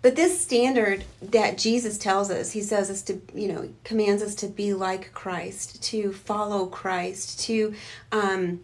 But 0.02 0.16
this 0.16 0.38
standard 0.38 1.04
that 1.22 1.56
Jesus 1.56 1.96
tells 1.96 2.30
us, 2.30 2.52
he 2.52 2.60
says 2.60 2.90
us 2.90 3.00
to, 3.02 3.22
you 3.34 3.48
know, 3.48 3.70
commands 3.84 4.22
us 4.22 4.34
to 4.34 4.48
be 4.48 4.74
like 4.74 5.14
Christ, 5.14 5.82
to 5.84 6.12
follow 6.12 6.66
Christ, 6.66 7.40
to 7.44 7.74
um, 8.12 8.60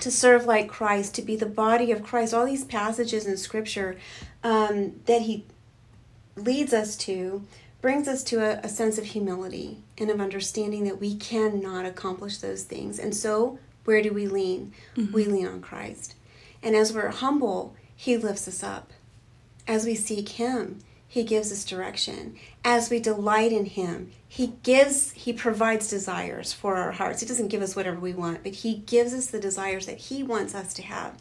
to 0.00 0.10
serve 0.10 0.46
like 0.46 0.68
Christ, 0.68 1.14
to 1.14 1.22
be 1.22 1.36
the 1.36 1.46
body 1.46 1.92
of 1.92 2.02
Christ. 2.02 2.34
All 2.34 2.44
these 2.44 2.64
passages 2.64 3.26
in 3.26 3.36
Scripture 3.36 3.98
um, 4.42 5.00
that 5.06 5.22
he 5.22 5.44
leads 6.34 6.72
us 6.72 6.96
to 6.96 7.44
brings 7.80 8.08
us 8.08 8.22
to 8.24 8.36
a, 8.40 8.60
a 8.64 8.68
sense 8.68 8.98
of 8.98 9.04
humility 9.04 9.78
and 9.98 10.10
of 10.10 10.20
understanding 10.20 10.84
that 10.84 11.00
we 11.00 11.14
cannot 11.14 11.86
accomplish 11.86 12.38
those 12.38 12.64
things. 12.64 12.98
And 12.98 13.14
so, 13.14 13.58
where 13.84 14.02
do 14.02 14.12
we 14.12 14.26
lean? 14.26 14.72
Mm-hmm. 14.96 15.12
We 15.12 15.24
lean 15.24 15.46
on 15.46 15.60
Christ. 15.60 16.14
And 16.62 16.76
as 16.76 16.92
we're 16.92 17.08
humble, 17.08 17.74
he 18.00 18.16
lifts 18.16 18.48
us 18.48 18.62
up. 18.62 18.94
As 19.68 19.84
we 19.84 19.94
seek 19.94 20.30
Him, 20.30 20.78
He 21.06 21.22
gives 21.22 21.52
us 21.52 21.66
direction. 21.66 22.36
As 22.64 22.88
we 22.88 22.98
delight 22.98 23.52
in 23.52 23.66
Him, 23.66 24.10
He 24.26 24.54
gives, 24.62 25.12
He 25.12 25.34
provides 25.34 25.90
desires 25.90 26.54
for 26.54 26.76
our 26.76 26.92
hearts. 26.92 27.20
He 27.20 27.26
doesn't 27.26 27.48
give 27.48 27.60
us 27.60 27.76
whatever 27.76 28.00
we 28.00 28.14
want, 28.14 28.42
but 28.42 28.52
He 28.52 28.76
gives 28.76 29.12
us 29.12 29.26
the 29.26 29.38
desires 29.38 29.84
that 29.84 29.98
He 29.98 30.22
wants 30.22 30.54
us 30.54 30.72
to 30.74 30.82
have. 30.82 31.18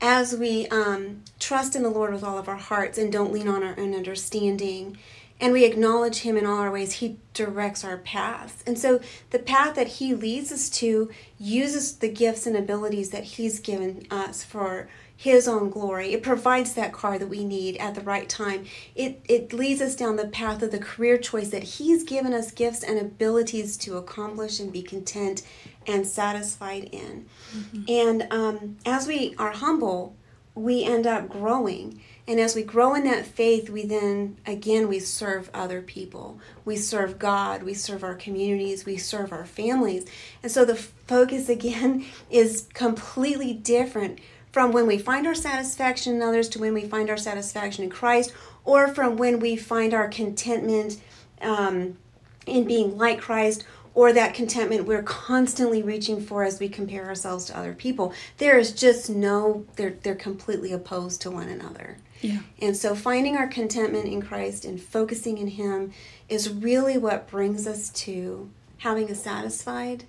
As 0.00 0.36
we 0.36 0.68
um, 0.68 1.24
trust 1.40 1.74
in 1.74 1.82
the 1.82 1.90
Lord 1.90 2.12
with 2.12 2.22
all 2.22 2.38
of 2.38 2.48
our 2.48 2.54
hearts 2.54 2.96
and 2.96 3.12
don't 3.12 3.32
lean 3.32 3.48
on 3.48 3.64
our 3.64 3.74
own 3.76 3.92
understanding, 3.92 4.96
and 5.44 5.52
we 5.52 5.64
acknowledge 5.64 6.18
him 6.20 6.36
in 6.36 6.46
all 6.46 6.58
our 6.58 6.70
ways 6.70 6.94
he 6.94 7.18
directs 7.34 7.84
our 7.84 7.98
paths 7.98 8.62
and 8.66 8.78
so 8.78 8.98
the 9.30 9.38
path 9.38 9.74
that 9.74 9.86
he 9.86 10.14
leads 10.14 10.50
us 10.50 10.70
to 10.70 11.10
uses 11.38 11.98
the 11.98 12.08
gifts 12.08 12.46
and 12.46 12.56
abilities 12.56 13.10
that 13.10 13.24
he's 13.24 13.60
given 13.60 14.06
us 14.10 14.42
for 14.42 14.88
his 15.16 15.46
own 15.46 15.70
glory. 15.70 16.12
It 16.12 16.22
provides 16.22 16.74
that 16.74 16.92
car 16.92 17.18
that 17.18 17.28
we 17.28 17.44
need 17.44 17.76
at 17.76 17.94
the 17.94 18.00
right 18.00 18.28
time. 18.28 18.66
It 18.94 19.20
it 19.28 19.52
leads 19.52 19.80
us 19.80 19.94
down 19.94 20.16
the 20.16 20.26
path 20.26 20.62
of 20.62 20.70
the 20.70 20.78
career 20.78 21.18
choice 21.18 21.50
that 21.50 21.62
he's 21.62 22.02
given 22.04 22.34
us 22.34 22.50
gifts 22.50 22.82
and 22.82 22.98
abilities 22.98 23.76
to 23.78 23.96
accomplish 23.96 24.58
and 24.60 24.72
be 24.72 24.82
content 24.82 25.42
and 25.86 26.06
satisfied 26.06 26.84
in. 26.92 27.26
Mm-hmm. 27.56 27.82
And 27.88 28.26
um, 28.30 28.76
as 28.84 29.06
we 29.06 29.34
are 29.38 29.52
humble, 29.52 30.16
we 30.54 30.84
end 30.84 31.06
up 31.06 31.28
growing. 31.28 32.00
And 32.26 32.40
as 32.40 32.54
we 32.54 32.62
grow 32.62 32.94
in 32.94 33.04
that 33.04 33.26
faith, 33.26 33.68
we 33.68 33.84
then, 33.84 34.38
again, 34.46 34.88
we 34.88 34.98
serve 34.98 35.50
other 35.52 35.82
people. 35.82 36.38
We 36.64 36.76
serve 36.76 37.18
God. 37.18 37.62
We 37.62 37.74
serve 37.74 38.02
our 38.02 38.14
communities. 38.14 38.86
We 38.86 38.96
serve 38.96 39.32
our 39.32 39.44
families. 39.44 40.06
And 40.42 40.50
so 40.50 40.64
the 40.64 40.76
focus, 40.76 41.48
again, 41.48 42.06
is 42.30 42.68
completely 42.72 43.52
different 43.52 44.20
from 44.52 44.70
when 44.70 44.86
we 44.86 44.96
find 44.98 45.26
our 45.26 45.34
satisfaction 45.34 46.14
in 46.14 46.22
others 46.22 46.48
to 46.50 46.60
when 46.60 46.72
we 46.74 46.86
find 46.86 47.10
our 47.10 47.16
satisfaction 47.16 47.82
in 47.82 47.90
Christ, 47.90 48.32
or 48.64 48.86
from 48.86 49.16
when 49.16 49.40
we 49.40 49.56
find 49.56 49.92
our 49.92 50.06
contentment 50.06 51.00
um, 51.42 51.98
in 52.46 52.64
being 52.64 52.96
like 52.96 53.20
Christ, 53.20 53.64
or 53.94 54.12
that 54.12 54.34
contentment 54.34 54.86
we're 54.86 55.02
constantly 55.02 55.82
reaching 55.82 56.20
for 56.20 56.42
as 56.42 56.58
we 56.58 56.68
compare 56.68 57.06
ourselves 57.06 57.44
to 57.46 57.56
other 57.56 57.74
people. 57.74 58.12
There 58.38 58.58
is 58.58 58.72
just 58.72 59.08
no, 59.08 59.66
they're, 59.76 59.94
they're 60.02 60.14
completely 60.14 60.72
opposed 60.72 61.22
to 61.22 61.30
one 61.30 61.48
another. 61.48 61.96
Yeah. 62.20 62.40
And 62.60 62.76
so 62.76 62.94
finding 62.94 63.36
our 63.36 63.46
contentment 63.46 64.06
in 64.06 64.22
Christ 64.22 64.64
and 64.64 64.80
focusing 64.80 65.38
in 65.38 65.48
Him 65.48 65.92
is 66.28 66.50
really 66.50 66.98
what 66.98 67.28
brings 67.28 67.66
us 67.66 67.90
to 67.90 68.50
having 68.78 69.10
a 69.10 69.14
satisfied, 69.14 70.04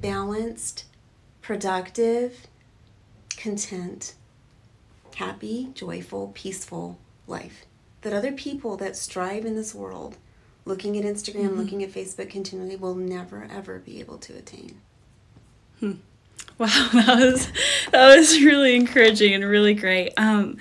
balanced, 0.00 0.84
productive, 1.42 2.46
content, 3.36 4.14
happy, 5.16 5.70
joyful, 5.74 6.32
peaceful 6.34 6.98
life. 7.26 7.64
That 8.02 8.12
other 8.12 8.32
people 8.32 8.76
that 8.76 8.96
strive 8.96 9.44
in 9.44 9.56
this 9.56 9.74
world 9.74 10.18
looking 10.64 10.96
at 10.96 11.04
Instagram, 11.04 11.48
mm-hmm. 11.48 11.58
looking 11.58 11.82
at 11.82 11.90
Facebook 11.90 12.30
continually 12.30 12.76
will 12.76 12.94
never 12.94 13.46
ever 13.50 13.78
be 13.78 14.00
able 14.00 14.18
to 14.18 14.34
attain. 14.34 14.80
Hmm. 15.80 15.92
Wow, 16.58 16.66
that 16.92 17.18
was 17.18 17.48
that 17.90 18.16
was 18.16 18.40
really 18.42 18.76
encouraging 18.76 19.34
and 19.34 19.44
really 19.44 19.74
great. 19.74 20.12
Um, 20.16 20.58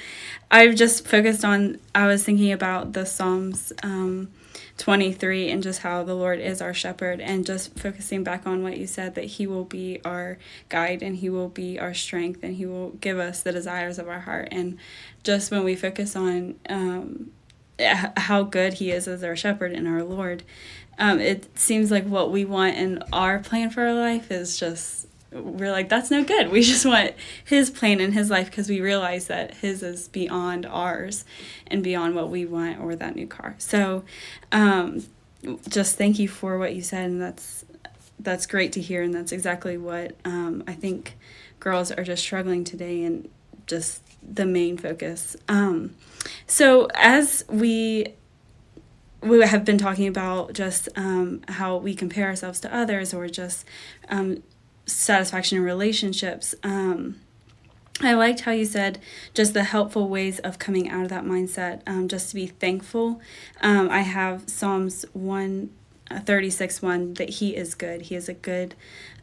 I've 0.50 0.76
just 0.76 1.08
focused 1.08 1.46
on. 1.46 1.80
I 1.94 2.08
was 2.08 2.24
thinking 2.24 2.52
about 2.52 2.94
the 2.94 3.06
Psalms 3.06 3.72
um, 3.84 4.32
twenty 4.78 5.14
three 5.14 5.50
and 5.52 5.62
just 5.62 5.82
how 5.82 6.04
the 6.04 6.16
Lord 6.16 6.40
is 6.40 6.62
our 6.62 6.74
shepherd, 6.74 7.22
and 7.22 7.46
just 7.46 7.78
focusing 7.78 8.24
back 8.24 8.48
on 8.48 8.64
what 8.64 8.78
you 8.78 8.88
said 8.88 9.16
that 9.16 9.26
He 9.26 9.46
will 9.46 9.66
be 9.66 10.02
our 10.04 10.40
guide 10.70 11.04
and 11.04 11.18
He 11.18 11.30
will 11.30 11.50
be 11.50 11.80
our 11.80 11.94
strength 11.94 12.44
and 12.44 12.56
He 12.56 12.66
will 12.66 12.92
give 12.92 13.20
us 13.20 13.42
the 13.44 13.52
desires 13.52 14.00
of 14.00 14.08
our 14.08 14.22
heart. 14.22 14.50
And 14.52 14.78
just 15.24 15.52
when 15.52 15.64
we 15.64 15.76
focus 15.76 16.16
on 16.16 16.56
um, 16.70 17.32
how 17.80 18.44
good 18.44 18.74
he 18.74 18.92
is 18.92 19.08
as 19.08 19.24
our 19.24 19.36
shepherd 19.36 19.72
and 19.72 19.88
our 19.88 20.04
Lord. 20.04 20.44
Um, 21.00 21.20
it 21.20 21.58
seems 21.58 21.90
like 21.90 22.06
what 22.06 22.32
we 22.32 22.46
want 22.46 22.76
in 22.78 23.04
our 23.12 23.40
plan 23.40 23.70
for 23.70 23.84
our 23.84 23.94
life 23.94 24.32
is 24.32 24.58
just 24.58 25.08
we're 25.32 25.72
like 25.72 25.90
that's 25.90 26.12
no 26.12 26.24
good. 26.24 26.50
We 26.50 26.62
just 26.64 26.86
want 26.86 27.14
his 27.44 27.70
plan 27.70 28.00
in 28.00 28.12
his 28.12 28.30
life 28.30 28.50
because 28.50 28.70
we 28.70 28.82
realize 28.82 29.28
that 29.28 29.56
his 29.56 29.84
is 29.84 30.08
beyond 30.08 30.66
ours 30.66 31.26
and 31.68 31.84
beyond 31.84 32.16
what 32.16 32.30
we 32.30 32.46
want 32.46 32.80
or 32.80 32.96
that 32.96 33.16
new 33.16 33.28
car. 33.28 33.56
So, 33.58 34.04
um, 34.52 35.06
just 35.68 35.98
thank 35.98 36.20
you 36.20 36.28
for 36.28 36.58
what 36.58 36.76
you 36.76 36.82
said, 36.82 37.06
and 37.06 37.22
that's 37.22 37.66
that's 38.20 38.46
great 38.46 38.72
to 38.74 38.82
hear, 38.82 39.02
and 39.02 39.14
that's 39.14 39.32
exactly 39.32 39.78
what 39.78 40.16
um, 40.24 40.64
I 40.68 40.74
think 40.74 41.18
girls 41.60 41.92
are 41.92 42.04
just 42.04 42.24
struggling 42.24 42.64
today, 42.64 43.04
and 43.04 43.30
just 43.66 44.03
the 44.28 44.46
main 44.46 44.78
focus. 44.78 45.36
Um, 45.48 45.96
so 46.48 46.88
as 46.96 47.46
we 47.50 48.16
we 49.22 49.42
have 49.42 49.64
been 49.64 49.78
talking 49.78 50.08
about 50.08 50.54
just 50.54 50.90
um, 50.96 51.42
how 51.48 51.78
we 51.78 51.96
compare 51.96 52.28
ourselves 52.28 52.60
to 52.60 52.76
others 52.76 53.14
or 53.14 53.28
just 53.28 53.66
um, 54.10 54.44
satisfaction 54.86 55.58
in 55.58 55.64
relationships. 55.64 56.54
Um, 56.64 57.22
I 58.02 58.14
liked 58.14 58.42
how 58.42 58.52
you 58.52 58.66
said 58.66 59.00
just 59.34 59.54
the 59.54 59.64
helpful 59.64 60.10
ways 60.10 60.40
of 60.40 60.60
coming 60.60 60.90
out 60.90 61.04
of 61.04 61.10
that 61.10 61.24
mindset, 61.24 61.82
um, 61.88 62.08
just 62.08 62.30
to 62.30 62.36
be 62.36 62.48
thankful. 62.48 63.22
Um, 63.62 63.90
I 63.90 64.02
have 64.02 64.50
Psalms 64.50 65.06
1 65.14 65.70
uh, 65.70 65.83
36 66.20 66.82
1 66.82 67.16
that 67.16 67.30
He 67.30 67.56
is 67.56 67.76
good. 67.76 68.04
He 68.04 68.16
is 68.16 68.30
a 68.30 68.34
good 68.34 68.76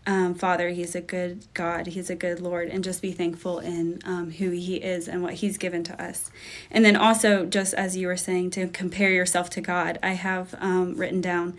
um, 0.07 0.35
Father, 0.35 0.71
He's 0.71 0.95
a 0.95 1.01
good 1.01 1.45
God, 1.55 1.89
He's 1.89 2.11
a 2.11 2.15
good 2.15 2.41
Lord, 2.41 2.69
and 2.69 2.83
just 2.83 3.03
be 3.03 3.13
thankful 3.13 3.59
in 3.59 4.01
um, 4.05 4.31
who 4.31 4.51
He 4.51 4.77
is 4.77 5.09
and 5.09 5.23
what 5.23 5.35
He's 5.35 5.59
given 5.59 5.85
to 5.85 6.03
us. 6.03 6.31
And 6.71 6.85
then 6.85 6.97
also, 6.97 7.45
just 7.45 7.75
as 7.75 7.97
you 7.97 8.07
were 8.07 8.17
saying, 8.17 8.51
to 8.53 8.69
compare 8.69 9.11
yourself 9.11 9.51
to 9.51 9.61
God, 9.61 9.99
I 10.03 10.13
have 10.13 10.55
um, 10.59 10.97
written 10.97 11.21
down 11.21 11.57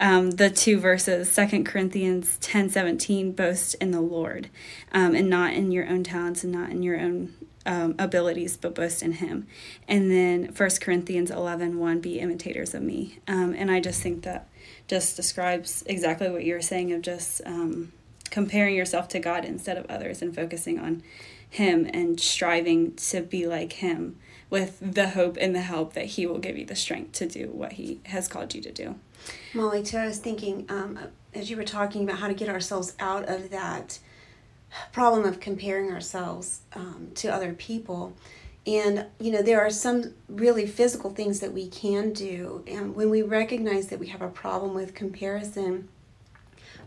um, 0.00 0.32
the 0.32 0.50
two 0.50 0.80
verses, 0.80 1.30
Second 1.30 1.66
Corinthians 1.66 2.38
ten 2.40 2.70
seventeen, 2.70 3.32
boast 3.32 3.74
in 3.76 3.90
the 3.90 4.00
Lord, 4.00 4.48
um, 4.92 5.14
and 5.14 5.28
not 5.28 5.52
in 5.52 5.70
your 5.70 5.86
own 5.86 6.04
talents 6.04 6.42
and 6.42 6.52
not 6.52 6.70
in 6.70 6.82
your 6.82 6.98
own 6.98 7.34
um, 7.66 7.94
abilities, 7.98 8.56
but 8.56 8.74
boast 8.74 9.02
in 9.02 9.12
Him. 9.12 9.46
And 9.86 10.10
then 10.10 10.52
First 10.52 10.80
Corinthians 10.80 11.30
11 11.30 11.78
1, 11.78 12.00
be 12.00 12.18
imitators 12.18 12.74
of 12.74 12.82
me. 12.82 13.18
Um, 13.28 13.54
and 13.56 13.70
I 13.70 13.80
just 13.80 14.02
think 14.02 14.22
that 14.24 14.48
just 14.88 15.16
describes 15.16 15.82
exactly 15.86 16.30
what 16.30 16.44
you 16.44 16.54
were 16.54 16.62
saying 16.62 16.92
of 16.92 17.02
just 17.02 17.40
um, 17.46 17.92
comparing 18.30 18.74
yourself 18.74 19.08
to 19.08 19.18
God 19.18 19.44
instead 19.44 19.76
of 19.76 19.86
others 19.88 20.20
and 20.20 20.34
focusing 20.34 20.78
on 20.78 21.02
Him 21.48 21.88
and 21.92 22.20
striving 22.20 22.94
to 22.96 23.22
be 23.22 23.46
like 23.46 23.74
Him 23.74 24.16
with 24.50 24.78
the 24.80 25.10
hope 25.10 25.36
and 25.40 25.54
the 25.54 25.62
help 25.62 25.94
that 25.94 26.06
He 26.06 26.26
will 26.26 26.38
give 26.38 26.58
you 26.58 26.66
the 26.66 26.76
strength 26.76 27.12
to 27.12 27.26
do 27.26 27.48
what 27.48 27.72
He 27.72 28.00
has 28.06 28.28
called 28.28 28.54
you 28.54 28.60
to 28.62 28.72
do. 28.72 28.96
Molly, 29.54 29.82
too, 29.82 29.98
I 29.98 30.06
was 30.06 30.18
thinking 30.18 30.66
um, 30.68 30.98
as 31.32 31.50
you 31.50 31.56
were 31.56 31.64
talking 31.64 32.04
about 32.04 32.18
how 32.18 32.28
to 32.28 32.34
get 32.34 32.48
ourselves 32.48 32.94
out 32.98 33.28
of 33.28 33.50
that 33.50 33.98
problem 34.92 35.24
of 35.24 35.40
comparing 35.40 35.92
ourselves 35.92 36.60
um, 36.74 37.10
to 37.14 37.28
other 37.28 37.52
people. 37.52 38.14
And, 38.66 39.06
you 39.20 39.30
know, 39.30 39.42
there 39.42 39.60
are 39.60 39.70
some 39.70 40.14
really 40.28 40.66
physical 40.66 41.10
things 41.10 41.40
that 41.40 41.52
we 41.52 41.68
can 41.68 42.12
do. 42.12 42.64
And 42.66 42.96
when 42.96 43.10
we 43.10 43.22
recognize 43.22 43.88
that 43.88 43.98
we 43.98 44.06
have 44.08 44.22
a 44.22 44.28
problem 44.28 44.74
with 44.74 44.94
comparison, 44.94 45.88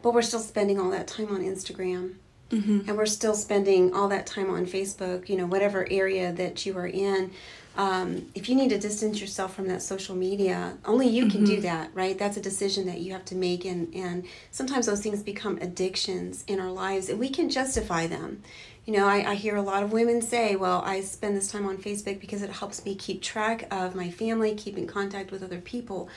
but 0.01 0.13
we're 0.13 0.24
still 0.24 0.39
spending 0.39 0.79
all 0.79 0.89
that 0.91 1.07
time 1.07 1.29
on 1.29 1.41
Instagram, 1.41 2.15
mm-hmm. 2.50 2.81
and 2.88 2.98
we're 2.98 3.05
still 3.05 3.36
spending 3.36 3.93
all 3.93 4.07
that 4.07 4.25
time 4.25 4.50
on 4.50 4.65
Facebook, 4.65 5.29
you 5.29 5.38
know, 5.38 5.46
whatever 5.46 5.88
area 5.91 6.34
that 6.34 6.65
you 6.65 6.77
are 6.77 6.88
in, 6.88 7.31
um, 7.77 8.25
if 8.34 8.50
you 8.50 8.55
need 8.55 8.69
to 8.69 8.79
distance 8.79 9.22
yourself 9.22 9.55
from 9.55 9.67
that 9.67 9.84
social 9.84 10.15
media, 10.15 10.77
only 10.84 11.07
you 11.07 11.27
can 11.27 11.41
mm-hmm. 11.41 11.55
do 11.55 11.62
that, 11.62 11.91
right? 11.93 12.17
That's 12.17 12.36
a 12.36 12.41
decision 12.41 12.88
that 12.88 13.01
you 13.01 13.13
have 13.13 13.24
to 13.25 13.36
make, 13.36 13.65
and 13.65 13.93
and 13.93 14.25
sometimes 14.50 14.88
those 14.88 15.01
things 15.01 15.22
become 15.22 15.60
addictions 15.62 16.43
in 16.48 16.60
our 16.60 16.72
lives, 16.72 17.07
and 17.07 17.19
we 17.19 17.29
can 17.29 17.51
justify 17.51 18.07
them. 18.07 18.41
You 18.88 18.94
know, 18.94 19.06
I, 19.06 19.32
I 19.32 19.36
hear 19.36 19.56
a 19.56 19.62
lot 19.62 19.84
of 19.84 19.91
women 19.91 20.22
say, 20.22 20.56
"Well, 20.56 20.82
I 20.84 21.01
spend 21.01 21.38
this 21.38 21.51
time 21.51 21.67
on 21.67 21.77
Facebook 21.77 22.20
because 22.20 22.41
it 22.41 22.50
helps 22.50 22.84
me 22.86 22.96
keep 22.96 23.22
track 23.22 23.67
of 23.70 23.94
my 23.94 24.10
family, 24.10 24.56
keep 24.56 24.77
in 24.77 24.88
contact 24.88 25.29
with 25.29 25.44
other 25.44 25.62
people." 25.62 26.10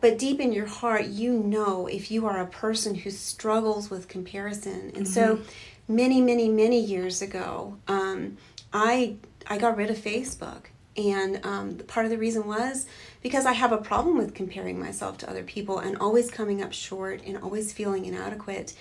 But 0.00 0.18
deep 0.18 0.38
in 0.38 0.52
your 0.52 0.66
heart, 0.66 1.06
you 1.06 1.32
know 1.32 1.86
if 1.86 2.10
you 2.10 2.26
are 2.26 2.40
a 2.40 2.46
person 2.46 2.94
who 2.94 3.10
struggles 3.10 3.90
with 3.90 4.08
comparison, 4.08 4.92
and 4.94 5.06
mm-hmm. 5.06 5.06
so 5.06 5.40
many, 5.88 6.20
many, 6.20 6.48
many 6.48 6.78
years 6.78 7.22
ago, 7.22 7.78
um, 7.88 8.36
I 8.72 9.16
I 9.48 9.58
got 9.58 9.76
rid 9.76 9.90
of 9.90 9.96
Facebook 9.96 10.66
and 10.96 11.44
um, 11.44 11.76
part 11.86 12.04
of 12.04 12.10
the 12.10 12.18
reason 12.18 12.46
was 12.46 12.86
because 13.22 13.46
I 13.46 13.52
have 13.52 13.72
a 13.72 13.78
problem 13.78 14.18
with 14.18 14.34
comparing 14.34 14.78
myself 14.78 15.18
to 15.18 15.30
other 15.30 15.42
people 15.42 15.78
and 15.78 15.96
always 15.96 16.30
coming 16.30 16.62
up 16.62 16.72
short 16.72 17.22
and 17.24 17.38
always 17.38 17.72
feeling 17.72 18.04
inadequate. 18.04 18.74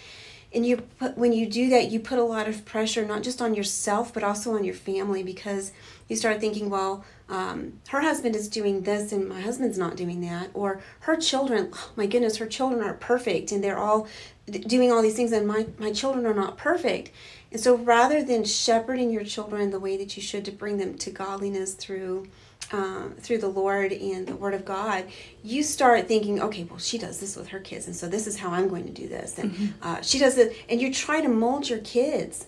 And 0.54 0.66
you 0.66 0.78
put, 0.78 1.18
when 1.18 1.32
you 1.32 1.48
do 1.48 1.70
that, 1.70 1.92
you 1.92 2.00
put 2.00 2.20
a 2.20 2.24
lot 2.24 2.48
of 2.48 2.66
pressure 2.66 3.06
not 3.06 3.24
just 3.24 3.42
on 3.42 3.54
yourself 3.54 4.14
but 4.14 4.24
also 4.24 4.54
on 4.54 4.64
your 4.64 4.74
family 4.74 5.24
because 5.24 5.72
you 6.10 6.18
start 6.18 6.42
thinking, 6.42 6.70
well, 6.70 7.06
um, 7.30 7.80
her 7.88 8.02
husband 8.02 8.36
is 8.36 8.50
doing 8.50 8.82
this 8.82 9.14
and 9.14 9.30
my 9.30 9.40
husband's 9.40 9.78
not 9.78 9.96
doing 9.96 10.20
that, 10.22 10.50
or 10.54 10.82
her 11.02 11.16
children, 11.16 11.70
oh 11.74 11.92
my 11.96 12.06
goodness, 12.06 12.36
her 12.38 12.46
children 12.46 12.84
are 12.84 12.96
perfect 12.96 13.54
and 13.54 13.64
they're 13.64 13.78
all 13.78 14.08
doing 14.46 14.92
all 14.92 15.02
these 15.02 15.16
things 15.16 15.32
and 15.32 15.48
my, 15.48 15.68
my 15.78 15.94
children 15.94 16.26
are 16.26 16.34
not 16.34 16.58
perfect. 16.58 17.12
And 17.52 17.62
so 17.62 17.78
rather 17.78 18.22
than 18.22 18.44
shepherding 18.44 19.12
your 19.12 19.24
children 19.24 19.72
the 19.72 19.80
way 19.80 19.96
that 19.96 20.18
you 20.18 20.22
should 20.22 20.44
to 20.46 20.52
bring 20.52 20.78
them 20.78 20.98
to 20.98 21.12
godliness 21.12 21.74
through 21.74 22.28
um, 22.72 23.16
through 23.20 23.40
the 23.40 23.48
Lord 23.50 23.92
and 23.92 24.28
the 24.28 24.36
Word 24.36 24.54
of 24.54 24.66
God, 24.66 25.06
you 25.44 25.64
start 25.64 26.08
thinking, 26.08 26.42
okay, 26.42 26.64
well, 26.64 26.80
she 26.80 26.98
does 26.98 27.20
this 27.20 27.36
with 27.36 27.50
her 27.50 27.60
kids, 27.60 27.88
and 27.88 27.96
so 27.96 28.08
this 28.08 28.28
is 28.28 28.38
how 28.38 28.52
I'm 28.52 28.68
going 28.68 28.86
to 28.86 28.92
do 28.92 29.08
this, 29.08 29.38
and 29.38 29.52
mm-hmm. 29.52 29.84
uh, 29.84 30.02
she 30.02 30.20
does 30.20 30.38
it, 30.38 30.56
and 30.70 30.82
you 30.82 30.94
try 30.94 31.22
to 31.22 31.28
mold 31.28 31.70
your 31.70 31.80
kids, 31.80 32.48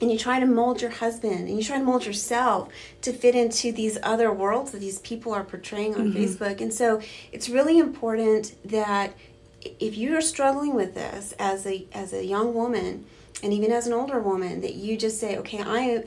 and 0.00 0.10
you 0.10 0.18
try 0.18 0.38
to 0.38 0.46
mold 0.46 0.80
your 0.80 0.90
husband, 0.90 1.48
and 1.48 1.56
you 1.56 1.62
try 1.64 1.78
to 1.78 1.84
mold 1.84 2.06
yourself 2.06 2.68
to 3.02 3.12
fit 3.12 3.34
into 3.34 3.72
these 3.72 3.98
other 4.02 4.32
worlds 4.32 4.72
that 4.72 4.80
these 4.80 4.98
people 5.00 5.32
are 5.32 5.44
portraying 5.44 5.94
on 5.94 6.12
mm-hmm. 6.12 6.18
Facebook, 6.18 6.60
and 6.60 6.72
so 6.72 7.00
it's 7.32 7.48
really 7.48 7.78
important 7.78 8.54
that 8.64 9.14
if 9.62 9.96
you 9.96 10.16
are 10.16 10.20
struggling 10.20 10.74
with 10.74 10.94
this 10.94 11.32
as 11.38 11.66
a 11.66 11.86
as 11.92 12.12
a 12.12 12.24
young 12.24 12.54
woman 12.54 13.04
and 13.42 13.52
even 13.52 13.72
as 13.72 13.86
an 13.86 13.92
older 13.92 14.20
woman 14.20 14.60
that 14.60 14.74
you 14.74 14.96
just 14.96 15.18
say 15.18 15.36
okay 15.36 15.60
i 15.62 16.04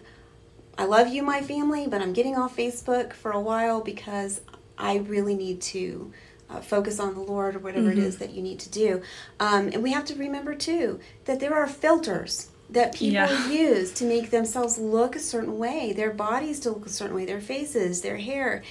I 0.82 0.86
love 0.86 1.10
you, 1.10 1.22
my 1.22 1.42
family, 1.42 1.86
but 1.86 2.02
I'm 2.02 2.12
getting 2.12 2.36
off 2.36 2.58
Facebook 2.58 3.14
for 3.14 3.30
a 3.30 3.40
while 3.40 3.82
because 3.82 4.42
I 4.80 4.98
really 4.98 5.36
need 5.36 5.62
to 5.62 6.12
uh, 6.50 6.60
focus 6.60 7.00
on 7.00 7.14
the 7.14 7.20
Lord 7.20 7.56
or 7.56 7.60
whatever 7.60 7.92
mm-hmm. 7.92 8.00
it 8.00 8.04
is 8.04 8.18
that 8.18 8.32
you 8.32 8.42
need 8.42 8.58
to 8.62 8.70
do. 8.72 9.04
Um, 9.40 9.68
and 9.68 9.84
we 9.84 9.92
have 9.92 10.06
to 10.06 10.16
remember 10.16 10.56
too 10.56 11.00
that 11.26 11.40
there 11.40 11.54
are 11.54 11.68
filters 11.68 12.50
that 12.72 12.96
people 12.96 13.14
yeah. 13.14 13.48
use 13.52 13.94
to 13.94 14.06
make 14.06 14.32
themselves 14.32 14.80
look 14.80 15.16
a 15.16 15.20
certain 15.20 15.60
way, 15.60 15.94
their 15.94 16.10
bodies 16.10 16.60
to 16.62 16.72
look 16.72 16.88
a 16.88 16.90
certain 16.90 17.16
way, 17.16 17.26
their 17.26 17.42
faces, 17.42 18.02
their 18.02 18.18
hair. 18.18 18.64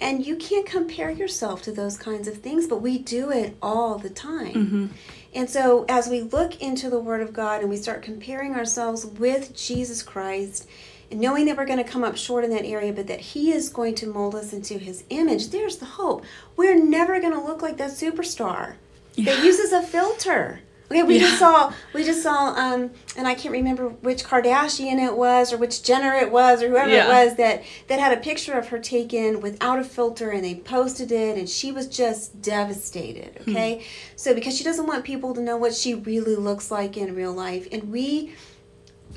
And 0.00 0.24
you 0.24 0.36
can't 0.36 0.64
compare 0.64 1.10
yourself 1.10 1.62
to 1.62 1.72
those 1.72 1.98
kinds 1.98 2.28
of 2.28 2.36
things, 2.36 2.68
but 2.68 2.80
we 2.80 2.98
do 2.98 3.32
it 3.32 3.56
all 3.60 3.98
the 3.98 4.10
time. 4.10 4.54
Mm-hmm. 4.54 4.86
And 5.34 5.50
so, 5.50 5.86
as 5.88 6.08
we 6.08 6.20
look 6.20 6.62
into 6.62 6.88
the 6.88 7.00
Word 7.00 7.20
of 7.20 7.32
God 7.32 7.62
and 7.62 7.68
we 7.68 7.76
start 7.76 8.02
comparing 8.02 8.54
ourselves 8.54 9.04
with 9.04 9.56
Jesus 9.56 10.04
Christ, 10.04 10.68
knowing 11.10 11.46
that 11.46 11.56
we're 11.56 11.66
going 11.66 11.82
to 11.82 11.90
come 11.90 12.04
up 12.04 12.16
short 12.16 12.44
in 12.44 12.50
that 12.50 12.64
area, 12.64 12.92
but 12.92 13.06
that 13.06 13.20
He 13.20 13.52
is 13.52 13.68
going 13.68 13.94
to 13.96 14.06
mold 14.06 14.34
us 14.34 14.52
into 14.52 14.78
His 14.78 15.04
image, 15.10 15.50
there's 15.50 15.78
the 15.78 15.86
hope. 15.86 16.24
We're 16.56 16.82
never 16.82 17.20
going 17.20 17.32
to 17.32 17.40
look 17.40 17.62
like 17.62 17.76
that 17.78 17.90
superstar 17.90 18.74
yeah. 19.14 19.34
that 19.34 19.44
uses 19.44 19.72
a 19.72 19.82
filter. 19.82 20.60
Okay, 20.90 21.02
we 21.02 21.16
yeah. 21.16 21.20
just 21.20 21.38
saw 21.38 21.72
we 21.92 22.02
just 22.02 22.22
saw 22.22 22.54
um 22.54 22.90
and 23.16 23.28
I 23.28 23.34
can't 23.34 23.52
remember 23.52 23.88
which 23.88 24.24
Kardashian 24.24 24.98
it 24.98 25.14
was 25.14 25.52
or 25.52 25.58
which 25.58 25.82
Jenner 25.82 26.14
it 26.14 26.32
was 26.32 26.62
or 26.62 26.68
whoever 26.68 26.90
yeah. 26.90 27.04
it 27.04 27.08
was 27.08 27.36
that 27.36 27.62
that 27.88 28.00
had 28.00 28.16
a 28.16 28.20
picture 28.20 28.54
of 28.54 28.68
her 28.68 28.78
taken 28.78 29.42
without 29.42 29.78
a 29.78 29.84
filter 29.84 30.30
and 30.30 30.42
they 30.42 30.54
posted 30.54 31.12
it 31.12 31.36
and 31.36 31.46
she 31.46 31.70
was 31.72 31.88
just 31.88 32.40
devastated, 32.40 33.42
hmm. 33.44 33.50
okay? 33.50 33.74
Hmm. 33.76 33.82
So 34.16 34.34
because 34.34 34.56
she 34.56 34.64
doesn't 34.64 34.86
want 34.86 35.04
people 35.04 35.34
to 35.34 35.42
know 35.42 35.58
what 35.58 35.74
she 35.74 35.94
really 35.94 36.36
looks 36.36 36.70
like 36.70 36.96
in 36.96 37.14
real 37.14 37.34
life 37.34 37.68
and 37.70 37.92
we 37.92 38.32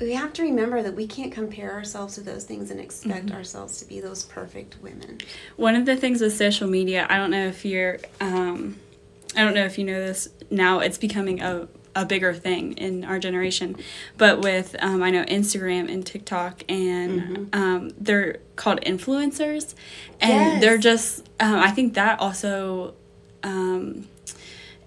we 0.00 0.14
have 0.14 0.32
to 0.34 0.42
remember 0.42 0.82
that 0.82 0.94
we 0.94 1.06
can't 1.06 1.32
compare 1.32 1.72
ourselves 1.72 2.14
to 2.14 2.20
those 2.22 2.44
things 2.44 2.70
and 2.70 2.80
expect 2.80 3.26
mm-hmm. 3.26 3.36
ourselves 3.36 3.78
to 3.78 3.84
be 3.84 4.00
those 4.00 4.24
perfect 4.24 4.76
women. 4.82 5.18
One 5.56 5.76
of 5.76 5.86
the 5.86 5.96
things 5.96 6.20
with 6.20 6.36
social 6.36 6.68
media, 6.68 7.06
I 7.08 7.16
don't 7.16 7.30
know 7.30 7.46
if 7.46 7.64
you're 7.64 7.98
um 8.20 8.76
I 9.36 9.42
don't 9.42 9.54
know 9.54 9.64
if 9.64 9.78
you 9.78 9.84
know 9.84 9.98
this 9.98 10.28
now, 10.50 10.80
it's 10.80 10.98
becoming 10.98 11.40
a, 11.40 11.68
a 11.94 12.04
bigger 12.04 12.34
thing 12.34 12.72
in 12.72 13.04
our 13.04 13.18
generation. 13.18 13.76
But 14.18 14.40
with, 14.40 14.76
um, 14.80 15.02
I 15.02 15.10
know 15.10 15.24
Instagram 15.24 15.90
and 15.90 16.06
TikTok, 16.06 16.62
and 16.68 17.20
mm-hmm. 17.20 17.44
um, 17.60 17.90
they're 17.98 18.38
called 18.56 18.80
influencers. 18.82 19.74
And 20.20 20.52
yes. 20.52 20.60
they're 20.60 20.78
just, 20.78 21.28
um, 21.40 21.56
I 21.56 21.70
think 21.70 21.94
that 21.94 22.20
also 22.20 22.94
um, 23.42 24.08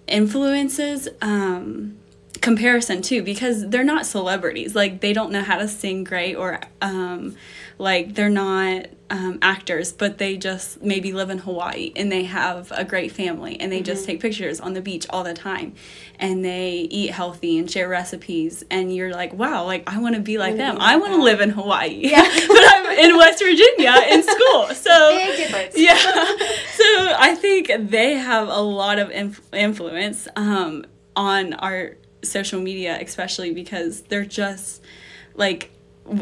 influences 0.08 1.08
um, 1.22 1.98
comparison 2.46 3.02
too 3.02 3.24
because 3.24 3.68
they're 3.70 3.84
not 3.84 4.06
celebrities 4.06 4.76
like 4.76 5.02
they 5.02 5.14
don't 5.14 5.32
know 5.32 5.42
how 5.42 5.58
to 5.58 5.68
sing 5.68 6.04
great 6.04 6.36
or 6.36 6.62
um, 6.80 7.36
like 7.80 8.14
they're 8.14 8.30
not 8.30 8.86
um, 9.10 9.38
actors, 9.42 9.92
but 9.92 10.18
they 10.18 10.38
just 10.38 10.82
maybe 10.82 11.12
live 11.12 11.30
in 11.30 11.38
Hawaii 11.40 11.92
and 11.96 12.12
they 12.12 12.24
have 12.24 12.72
a 12.72 12.84
great 12.84 13.12
family 13.12 13.60
and 13.60 13.72
they 13.72 13.78
mm-hmm. 13.78 13.86
just 13.86 14.06
take 14.06 14.20
pictures 14.20 14.60
on 14.60 14.74
the 14.74 14.82
beach 14.82 15.06
all 15.10 15.24
the 15.24 15.34
time 15.34 15.74
and 16.20 16.44
they 16.44 16.88
eat 16.90 17.12
healthy 17.12 17.58
and 17.58 17.70
share 17.70 17.88
recipes 17.88 18.64
and 18.72 18.96
you're 18.96 19.12
like, 19.12 19.34
wow, 19.34 19.64
like 19.66 19.84
I 19.88 20.00
want 20.00 20.16
to 20.16 20.22
be 20.22 20.38
like 20.38 20.58
them. 20.58 20.78
I 20.80 20.96
want 20.98 21.14
to 21.14 21.22
live 21.22 21.42
in 21.42 21.52
Hawaii. 21.52 22.00
Yeah. 22.10 22.24
but 22.48 22.74
I'm 22.74 23.00
in 23.00 23.18
West 23.18 23.44
Virginia 23.44 23.96
in 24.10 24.24
school. 24.24 24.68
So 24.86 25.10
big 25.16 25.38
difference. 25.38 25.74
yeah. 25.78 25.96
So 25.96 27.16
I 27.18 27.36
think 27.40 27.90
they 27.90 28.14
have 28.14 28.48
a 28.50 28.62
lot 28.62 29.00
of 29.00 29.10
inf- 29.10 29.42
influence 29.52 30.28
um, 30.36 30.86
on 31.16 31.54
our 31.54 31.96
social 32.26 32.62
media, 32.62 32.98
especially 33.02 33.54
because 33.54 34.02
they're 34.04 34.26
just 34.26 34.82
like 35.36 35.72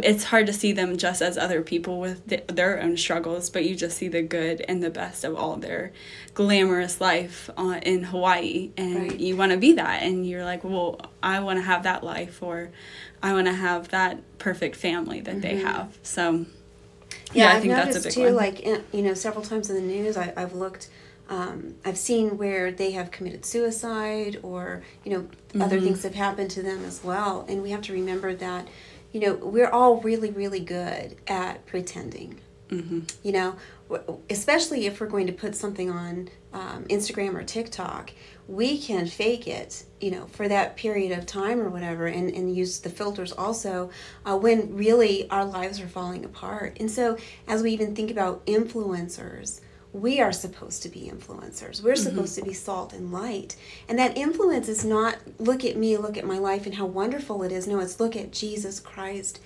it's 0.01 0.23
hard 0.23 0.47
to 0.47 0.53
see 0.53 0.71
them 0.71 0.97
just 0.97 1.21
as 1.21 1.37
other 1.37 1.61
people 1.61 1.99
with 1.99 2.27
th- 2.27 2.47
their 2.47 2.81
own 2.81 2.95
struggles, 2.95 3.49
but 3.49 3.65
you 3.65 3.75
just 3.75 3.97
see 3.97 4.07
the 4.07 4.21
good 4.21 4.63
and 4.67 4.81
the 4.81 4.89
best 4.89 5.23
of 5.23 5.35
all 5.35 5.57
their 5.57 5.91
glamorous 6.33 7.01
life 7.01 7.49
uh, 7.57 7.79
in 7.83 8.03
Hawaii, 8.03 8.71
and 8.77 8.95
right. 8.95 9.19
you 9.19 9.35
want 9.35 9.51
to 9.51 9.57
be 9.57 9.73
that, 9.73 10.03
and 10.03 10.25
you're 10.25 10.45
like, 10.45 10.63
well, 10.63 11.01
I 11.21 11.41
want 11.41 11.59
to 11.59 11.63
have 11.63 11.83
that 11.83 12.03
life, 12.03 12.41
or 12.41 12.69
I 13.21 13.33
want 13.33 13.47
to 13.47 13.53
have 13.53 13.89
that 13.89 14.19
perfect 14.37 14.77
family 14.77 15.19
that 15.21 15.31
mm-hmm. 15.31 15.41
they 15.41 15.57
have. 15.57 15.97
So, 16.01 16.45
yeah, 17.33 17.51
yeah 17.51 17.57
I 17.57 17.59
think 17.59 17.73
that's 17.73 17.97
a 17.97 18.01
big 18.01 18.13
too, 18.13 18.23
one. 18.23 18.35
Like 18.35 18.65
you 18.65 19.01
know, 19.01 19.13
several 19.13 19.43
times 19.43 19.69
in 19.69 19.75
the 19.75 19.81
news, 19.81 20.15
I, 20.17 20.33
I've 20.37 20.53
looked. 20.53 20.89
Um, 21.33 21.75
I've 21.83 21.97
seen 21.97 22.37
where 22.37 22.71
they 22.71 22.91
have 22.91 23.09
committed 23.09 23.43
suicide, 23.45 24.39
or 24.43 24.83
you 25.03 25.11
know, 25.13 25.21
mm-hmm. 25.21 25.61
other 25.61 25.79
things 25.79 26.03
have 26.03 26.15
happened 26.15 26.51
to 26.51 26.61
them 26.61 26.85
as 26.85 27.03
well, 27.03 27.45
and 27.49 27.63
we 27.63 27.71
have 27.71 27.81
to 27.83 27.93
remember 27.93 28.35
that 28.35 28.67
you 29.13 29.19
know, 29.19 29.35
we're 29.35 29.69
all 29.69 30.01
really, 30.01 30.31
really 30.31 30.59
good 30.59 31.15
at 31.27 31.65
pretending. 31.67 32.39
Mm-hmm. 32.69 33.01
You 33.21 33.31
know, 33.31 33.55
especially 34.29 34.87
if 34.87 34.99
we're 34.99 35.07
going 35.07 35.27
to 35.27 35.33
put 35.33 35.55
something 35.55 35.91
on 35.91 36.29
um, 36.51 36.85
Instagram 36.85 37.35
or 37.35 37.43
TikTok, 37.43 38.11
we 38.47 38.79
can 38.79 39.05
fake 39.05 39.47
it, 39.47 39.83
you 40.01 40.09
know, 40.09 40.25
for 40.25 40.47
that 40.47 40.75
period 40.75 41.17
of 41.17 41.27
time 41.27 41.59
or 41.59 41.69
whatever, 41.69 42.07
and, 42.07 42.33
and 42.33 42.55
use 42.55 42.79
the 42.79 42.89
filters 42.89 43.31
also 43.31 43.91
uh, 44.25 44.35
when 44.35 44.75
really 44.75 45.29
our 45.29 45.45
lives 45.45 45.79
are 45.79 45.87
falling 45.87 46.25
apart. 46.25 46.77
And 46.79 46.89
so, 46.89 47.17
as 47.47 47.61
we 47.61 47.71
even 47.71 47.95
think 47.95 48.09
about 48.09 48.43
influencers, 48.47 49.61
we 49.93 50.19
are 50.19 50.31
supposed 50.31 50.81
to 50.83 50.89
be 50.89 51.01
influencers. 51.01 51.81
We're 51.81 51.93
mm-hmm. 51.93 52.03
supposed 52.03 52.35
to 52.35 52.43
be 52.43 52.53
salt 52.53 52.93
and 52.93 53.11
light. 53.11 53.55
And 53.87 53.97
that 53.99 54.17
influence 54.17 54.67
is 54.67 54.83
not 54.83 55.17
look 55.37 55.63
at 55.63 55.77
me, 55.77 55.95
look 55.97 56.17
at 56.17 56.25
my 56.25 56.39
life 56.39 56.65
and 56.65 56.75
how 56.75 56.87
wonderful 56.87 57.43
it 57.43 57.51
is. 57.51 57.67
No, 57.67 57.79
it's 57.79 57.99
look 57.99 58.15
at 58.15 58.31
Jesus 58.31 58.79
Christ 58.79 59.39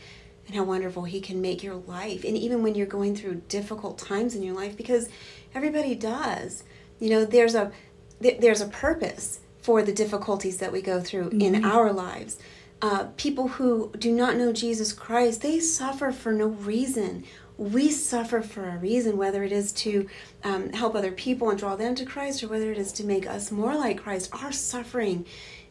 and 0.47 0.55
how 0.55 0.63
wonderful 0.63 1.03
he 1.03 1.19
can 1.19 1.41
make 1.41 1.63
your 1.63 1.75
life. 1.75 2.23
And 2.23 2.37
even 2.37 2.63
when 2.63 2.75
you're 2.75 2.87
going 2.87 3.13
through 3.13 3.41
difficult 3.49 3.97
times 3.97 4.35
in 4.35 4.41
your 4.41 4.55
life 4.55 4.77
because 4.77 5.09
everybody 5.53 5.93
does. 5.95 6.63
You 6.99 7.09
know, 7.09 7.25
there's 7.25 7.53
a 7.53 7.71
there's 8.19 8.61
a 8.61 8.67
purpose 8.67 9.41
for 9.61 9.83
the 9.83 9.93
difficulties 9.93 10.57
that 10.57 10.71
we 10.71 10.81
go 10.81 11.01
through 11.01 11.29
mm-hmm. 11.29 11.41
in 11.41 11.65
our 11.65 11.91
lives. 11.91 12.39
Uh, 12.81 13.07
people 13.17 13.47
who 13.49 13.91
do 13.97 14.11
not 14.11 14.37
know 14.37 14.53
Jesus 14.53 14.93
Christ, 14.93 15.41
they 15.41 15.59
suffer 15.59 16.11
for 16.11 16.31
no 16.31 16.47
reason 16.47 17.25
we 17.57 17.91
suffer 17.91 18.41
for 18.41 18.69
a 18.69 18.77
reason, 18.77 19.17
whether 19.17 19.43
it 19.43 19.51
is 19.51 19.71
to 19.73 20.07
um, 20.43 20.71
help 20.73 20.95
other 20.95 21.11
people 21.11 21.49
and 21.49 21.57
draw 21.57 21.75
them 21.75 21.95
to 21.95 22.05
Christ, 22.05 22.43
or 22.43 22.47
whether 22.47 22.71
it 22.71 22.77
is 22.77 22.91
to 22.93 23.03
make 23.03 23.27
us 23.27 23.51
more 23.51 23.75
like 23.75 24.01
Christ. 24.01 24.29
Our 24.43 24.51
suffering 24.51 25.25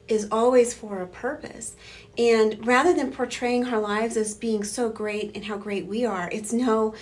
is 0.08 0.28
always 0.30 0.74
for 0.74 1.00
a 1.00 1.06
purpose. 1.06 1.76
And 2.16 2.64
rather 2.66 2.92
than 2.92 3.12
portraying 3.12 3.66
our 3.66 3.80
lives 3.80 4.16
as 4.16 4.34
being 4.34 4.64
so 4.64 4.88
great 4.88 5.34
and 5.34 5.44
how 5.44 5.56
great 5.56 5.86
we 5.86 6.04
are, 6.04 6.28
it's 6.32 6.52
no, 6.52 6.94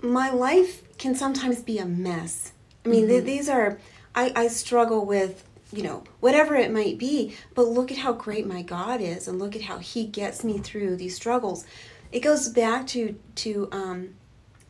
my 0.00 0.30
life 0.30 0.82
can 0.98 1.14
sometimes 1.14 1.62
be 1.62 1.78
a 1.78 1.86
mess. 1.86 2.52
I 2.84 2.88
mean, 2.88 3.02
mm-hmm. 3.02 3.10
th- 3.10 3.24
these 3.24 3.48
are, 3.48 3.78
I, 4.14 4.32
I 4.36 4.48
struggle 4.48 5.04
with 5.04 5.44
you 5.74 5.82
know, 5.82 6.04
whatever 6.20 6.54
it 6.54 6.70
might 6.70 6.98
be. 6.98 7.36
But 7.54 7.66
look 7.66 7.90
at 7.90 7.98
how 7.98 8.12
great 8.12 8.46
my 8.46 8.62
God 8.62 9.00
is, 9.00 9.28
and 9.28 9.38
look 9.38 9.56
at 9.56 9.62
how 9.62 9.78
He 9.78 10.06
gets 10.06 10.44
me 10.44 10.58
through 10.58 10.96
these 10.96 11.16
struggles. 11.16 11.64
It 12.12 12.20
goes 12.20 12.48
back 12.48 12.86
to 12.88 13.18
to 13.36 13.68
um, 13.72 14.14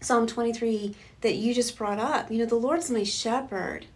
Psalm 0.04 0.26
23 0.26 0.94
that 1.22 1.34
you 1.34 1.54
just 1.54 1.76
brought 1.76 1.98
up. 1.98 2.30
You 2.30 2.38
know, 2.38 2.46
the 2.46 2.54
Lord's 2.54 2.90
my 2.90 3.04
shepherd. 3.04 3.86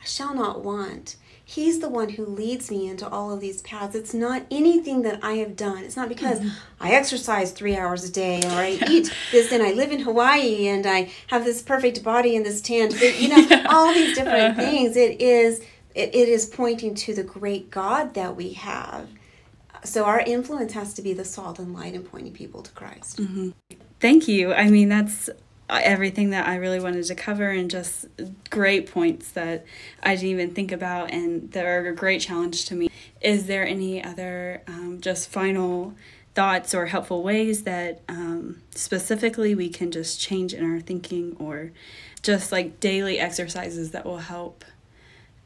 I 0.00 0.04
shall 0.04 0.34
not 0.34 0.62
want. 0.62 1.16
He's 1.48 1.78
the 1.78 1.88
one 1.88 2.10
who 2.10 2.26
leads 2.26 2.72
me 2.72 2.88
into 2.88 3.08
all 3.08 3.32
of 3.32 3.40
these 3.40 3.62
paths. 3.62 3.94
It's 3.94 4.12
not 4.12 4.42
anything 4.50 5.02
that 5.02 5.22
I 5.22 5.34
have 5.34 5.54
done. 5.54 5.84
It's 5.84 5.96
not 5.96 6.08
because 6.08 6.40
mm-hmm. 6.40 6.48
I 6.80 6.90
exercise 6.90 7.52
three 7.52 7.76
hours 7.76 8.02
a 8.02 8.10
day 8.10 8.42
or 8.42 8.50
I 8.50 8.78
eat 8.88 9.14
this 9.30 9.52
and 9.52 9.62
I 9.62 9.70
live 9.72 9.92
in 9.92 10.00
Hawaii 10.00 10.66
and 10.66 10.84
I 10.86 11.12
have 11.28 11.44
this 11.44 11.62
perfect 11.62 12.02
body 12.02 12.36
and 12.36 12.44
this 12.44 12.60
tan. 12.60 12.88
But, 12.88 13.20
you 13.20 13.28
know, 13.28 13.64
all 13.70 13.94
these 13.94 14.16
different 14.16 14.58
uh-huh. 14.58 14.60
things. 14.60 14.96
It 14.96 15.20
is 15.20 15.60
it, 15.94 16.14
it 16.14 16.28
is 16.28 16.46
pointing 16.46 16.94
to 16.94 17.14
the 17.14 17.22
great 17.22 17.70
God 17.70 18.14
that 18.14 18.36
we 18.36 18.52
have. 18.52 19.08
So 19.82 20.04
our 20.04 20.20
influence 20.20 20.72
has 20.72 20.92
to 20.94 21.02
be 21.02 21.12
the 21.12 21.24
salt 21.24 21.58
and 21.58 21.72
light 21.72 21.94
and 21.94 22.04
pointing 22.04 22.32
people 22.32 22.62
to 22.62 22.70
Christ. 22.72 23.18
Mm-hmm. 23.18 23.50
Thank 23.98 24.28
you. 24.28 24.52
I 24.52 24.68
mean, 24.68 24.88
that's 24.90 25.30
everything 25.68 26.30
that 26.30 26.46
I 26.46 26.56
really 26.56 26.80
wanted 26.80 27.04
to 27.04 27.14
cover 27.14 27.50
and 27.50 27.70
just 27.70 28.06
great 28.50 28.90
points 28.90 29.32
that 29.32 29.64
I 30.02 30.14
didn't 30.14 30.30
even 30.30 30.54
think 30.54 30.72
about 30.72 31.10
and 31.10 31.50
that 31.52 31.64
are 31.64 31.86
a 31.86 31.94
great 31.94 32.20
challenge 32.20 32.66
to 32.66 32.74
me. 32.74 32.90
Is 33.20 33.46
there 33.46 33.66
any 33.66 34.02
other 34.02 34.62
um, 34.68 35.00
just 35.00 35.28
final 35.28 35.94
thoughts 36.34 36.74
or 36.74 36.86
helpful 36.86 37.22
ways 37.22 37.62
that 37.62 38.02
um, 38.08 38.62
specifically 38.74 39.54
we 39.54 39.68
can 39.68 39.90
just 39.90 40.20
change 40.20 40.52
in 40.52 40.70
our 40.70 40.80
thinking 40.80 41.34
or 41.38 41.72
just 42.22 42.52
like 42.52 42.78
daily 42.78 43.18
exercises 43.18 43.92
that 43.92 44.04
will 44.04 44.18
help 44.18 44.64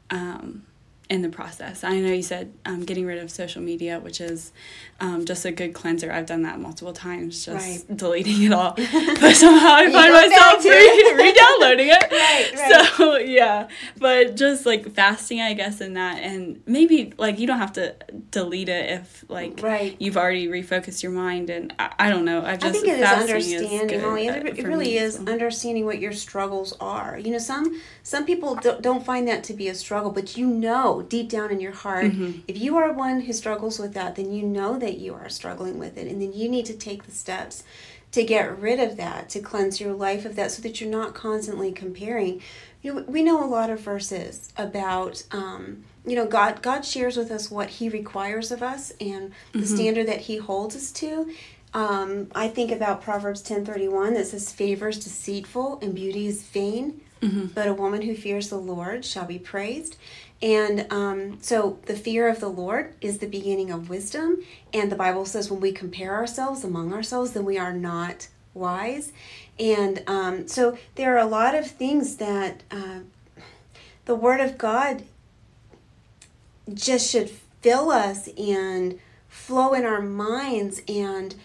um, 0.09 0.63
in 1.11 1.21
the 1.21 1.29
process. 1.29 1.83
I 1.83 1.99
know 1.99 2.13
you 2.13 2.23
said 2.23 2.53
um, 2.65 2.85
getting 2.85 3.05
rid 3.05 3.17
of 3.17 3.29
social 3.29 3.61
media, 3.61 3.99
which 3.99 4.21
is 4.21 4.53
um, 5.01 5.25
just 5.25 5.43
a 5.43 5.51
good 5.51 5.73
cleanser. 5.73 6.09
I've 6.09 6.25
done 6.25 6.43
that 6.43 6.57
multiple 6.57 6.93
times, 6.93 7.43
just 7.45 7.89
right. 7.89 7.97
deleting 7.97 8.43
it 8.43 8.53
all. 8.53 8.73
but 8.77 9.35
somehow 9.35 9.73
I 9.73 9.91
find 9.91 10.13
myself 10.13 10.63
re- 10.63 11.13
re-downloading 11.15 11.89
it. 11.89 12.07
Right, 12.21 12.53
right. 12.55 12.85
So 12.95 13.17
yeah, 13.17 13.67
but 13.97 14.35
just 14.35 14.65
like 14.65 14.89
fasting, 14.93 15.41
I 15.41 15.53
guess, 15.53 15.81
in 15.81 15.95
that, 15.95 16.21
and 16.21 16.61
maybe 16.65 17.13
like 17.17 17.39
you 17.39 17.47
don't 17.47 17.57
have 17.57 17.73
to 17.73 17.95
delete 18.29 18.69
it 18.69 18.89
if 18.89 19.25
like 19.27 19.59
right. 19.61 19.95
you've 19.99 20.17
already 20.17 20.47
refocused 20.47 21.01
your 21.03 21.11
mind. 21.11 21.49
And 21.49 21.73
I, 21.79 21.93
I 21.99 22.09
don't 22.09 22.23
know. 22.23 22.43
I 22.45 22.55
just 22.55 22.65
I 22.65 22.71
think 22.71 22.87
it 22.87 22.99
is 22.99 23.09
understanding. 23.09 23.89
Is 23.89 24.01
Molly, 24.01 24.27
it, 24.27 24.59
it 24.59 24.65
really 24.65 24.97
is 24.97 25.15
so. 25.15 25.25
understanding 25.25 25.85
what 25.85 25.99
your 25.99 26.13
struggles 26.13 26.73
are. 26.79 27.17
You 27.17 27.31
know, 27.31 27.37
some 27.37 27.81
some 28.03 28.25
people 28.25 28.55
don't 28.55 29.03
find 29.03 29.27
that 29.27 29.43
to 29.45 29.53
be 29.53 29.67
a 29.67 29.75
struggle, 29.75 30.11
but 30.11 30.37
you 30.37 30.47
know 30.47 31.00
deep 31.01 31.29
down 31.29 31.51
in 31.51 31.59
your 31.59 31.71
heart, 31.71 32.05
mm-hmm. 32.05 32.39
if 32.47 32.57
you 32.57 32.77
are 32.77 32.91
one 32.91 33.21
who 33.21 33.33
struggles 33.33 33.79
with 33.79 33.93
that, 33.93 34.15
then 34.15 34.31
you 34.31 34.43
know 34.43 34.77
that 34.79 34.97
you 34.97 35.13
are 35.13 35.29
struggling 35.29 35.79
with 35.79 35.97
it. 35.97 36.07
And 36.07 36.21
then 36.21 36.33
you 36.33 36.49
need 36.49 36.65
to 36.67 36.73
take 36.73 37.03
the 37.03 37.11
steps 37.11 37.63
to 38.11 38.23
get 38.23 38.59
rid 38.59 38.79
of 38.79 38.97
that, 38.97 39.29
to 39.29 39.39
cleanse 39.39 39.79
your 39.79 39.93
life 39.93 40.25
of 40.25 40.35
that 40.35 40.51
so 40.51 40.61
that 40.61 40.81
you're 40.81 40.89
not 40.89 41.13
constantly 41.13 41.71
comparing. 41.71 42.41
You 42.81 42.93
know, 42.93 43.01
we 43.03 43.23
know 43.23 43.43
a 43.43 43.47
lot 43.47 43.69
of 43.69 43.79
verses 43.79 44.51
about 44.57 45.23
um, 45.31 45.83
you 46.05 46.15
know 46.15 46.25
God 46.25 46.61
God 46.61 46.83
shares 46.83 47.15
with 47.15 47.31
us 47.31 47.49
what 47.49 47.69
he 47.69 47.89
requires 47.89 48.51
of 48.51 48.61
us 48.61 48.91
and 48.99 49.31
the 49.53 49.59
mm-hmm. 49.59 49.75
standard 49.75 50.07
that 50.07 50.21
he 50.21 50.37
holds 50.37 50.75
us 50.75 50.91
to. 50.93 51.31
Um, 51.73 52.27
I 52.35 52.49
think 52.49 52.71
about 52.71 53.01
Proverbs 53.01 53.41
10:31 53.43 54.15
that 54.15 54.27
says 54.27 54.51
favor 54.51 54.89
is 54.89 54.99
deceitful 54.99 55.79
and 55.81 55.95
beauty 55.95 56.27
is 56.27 56.43
vain, 56.43 57.01
mm-hmm. 57.21 57.47
but 57.47 57.67
a 57.67 57.73
woman 57.73 58.01
who 58.01 58.15
fears 58.15 58.49
the 58.49 58.57
Lord 58.57 59.05
shall 59.05 59.25
be 59.25 59.39
praised. 59.39 59.95
And 60.41 60.91
um, 60.91 61.37
so 61.41 61.77
the 61.85 61.95
fear 61.95 62.27
of 62.27 62.39
the 62.39 62.47
Lord 62.47 62.93
is 62.99 63.19
the 63.19 63.27
beginning 63.27 63.69
of 63.69 63.89
wisdom. 63.89 64.43
And 64.73 64.91
the 64.91 64.95
Bible 64.95 65.25
says 65.25 65.51
when 65.51 65.61
we 65.61 65.71
compare 65.71 66.15
ourselves 66.15 66.63
among 66.63 66.93
ourselves, 66.93 67.31
then 67.31 67.45
we 67.45 67.59
are 67.59 67.73
not 67.73 68.27
wise. 68.53 69.13
And 69.59 70.03
um, 70.07 70.47
so 70.47 70.77
there 70.95 71.15
are 71.15 71.19
a 71.19 71.29
lot 71.29 71.53
of 71.53 71.69
things 71.69 72.15
that 72.15 72.63
uh, 72.71 73.01
the 74.05 74.15
Word 74.15 74.41
of 74.41 74.57
God 74.57 75.03
just 76.73 77.09
should 77.09 77.29
fill 77.61 77.91
us 77.91 78.27
and 78.29 78.99
flow 79.27 79.73
in 79.73 79.85
our 79.85 80.01
minds. 80.01 80.81
And 80.87 81.35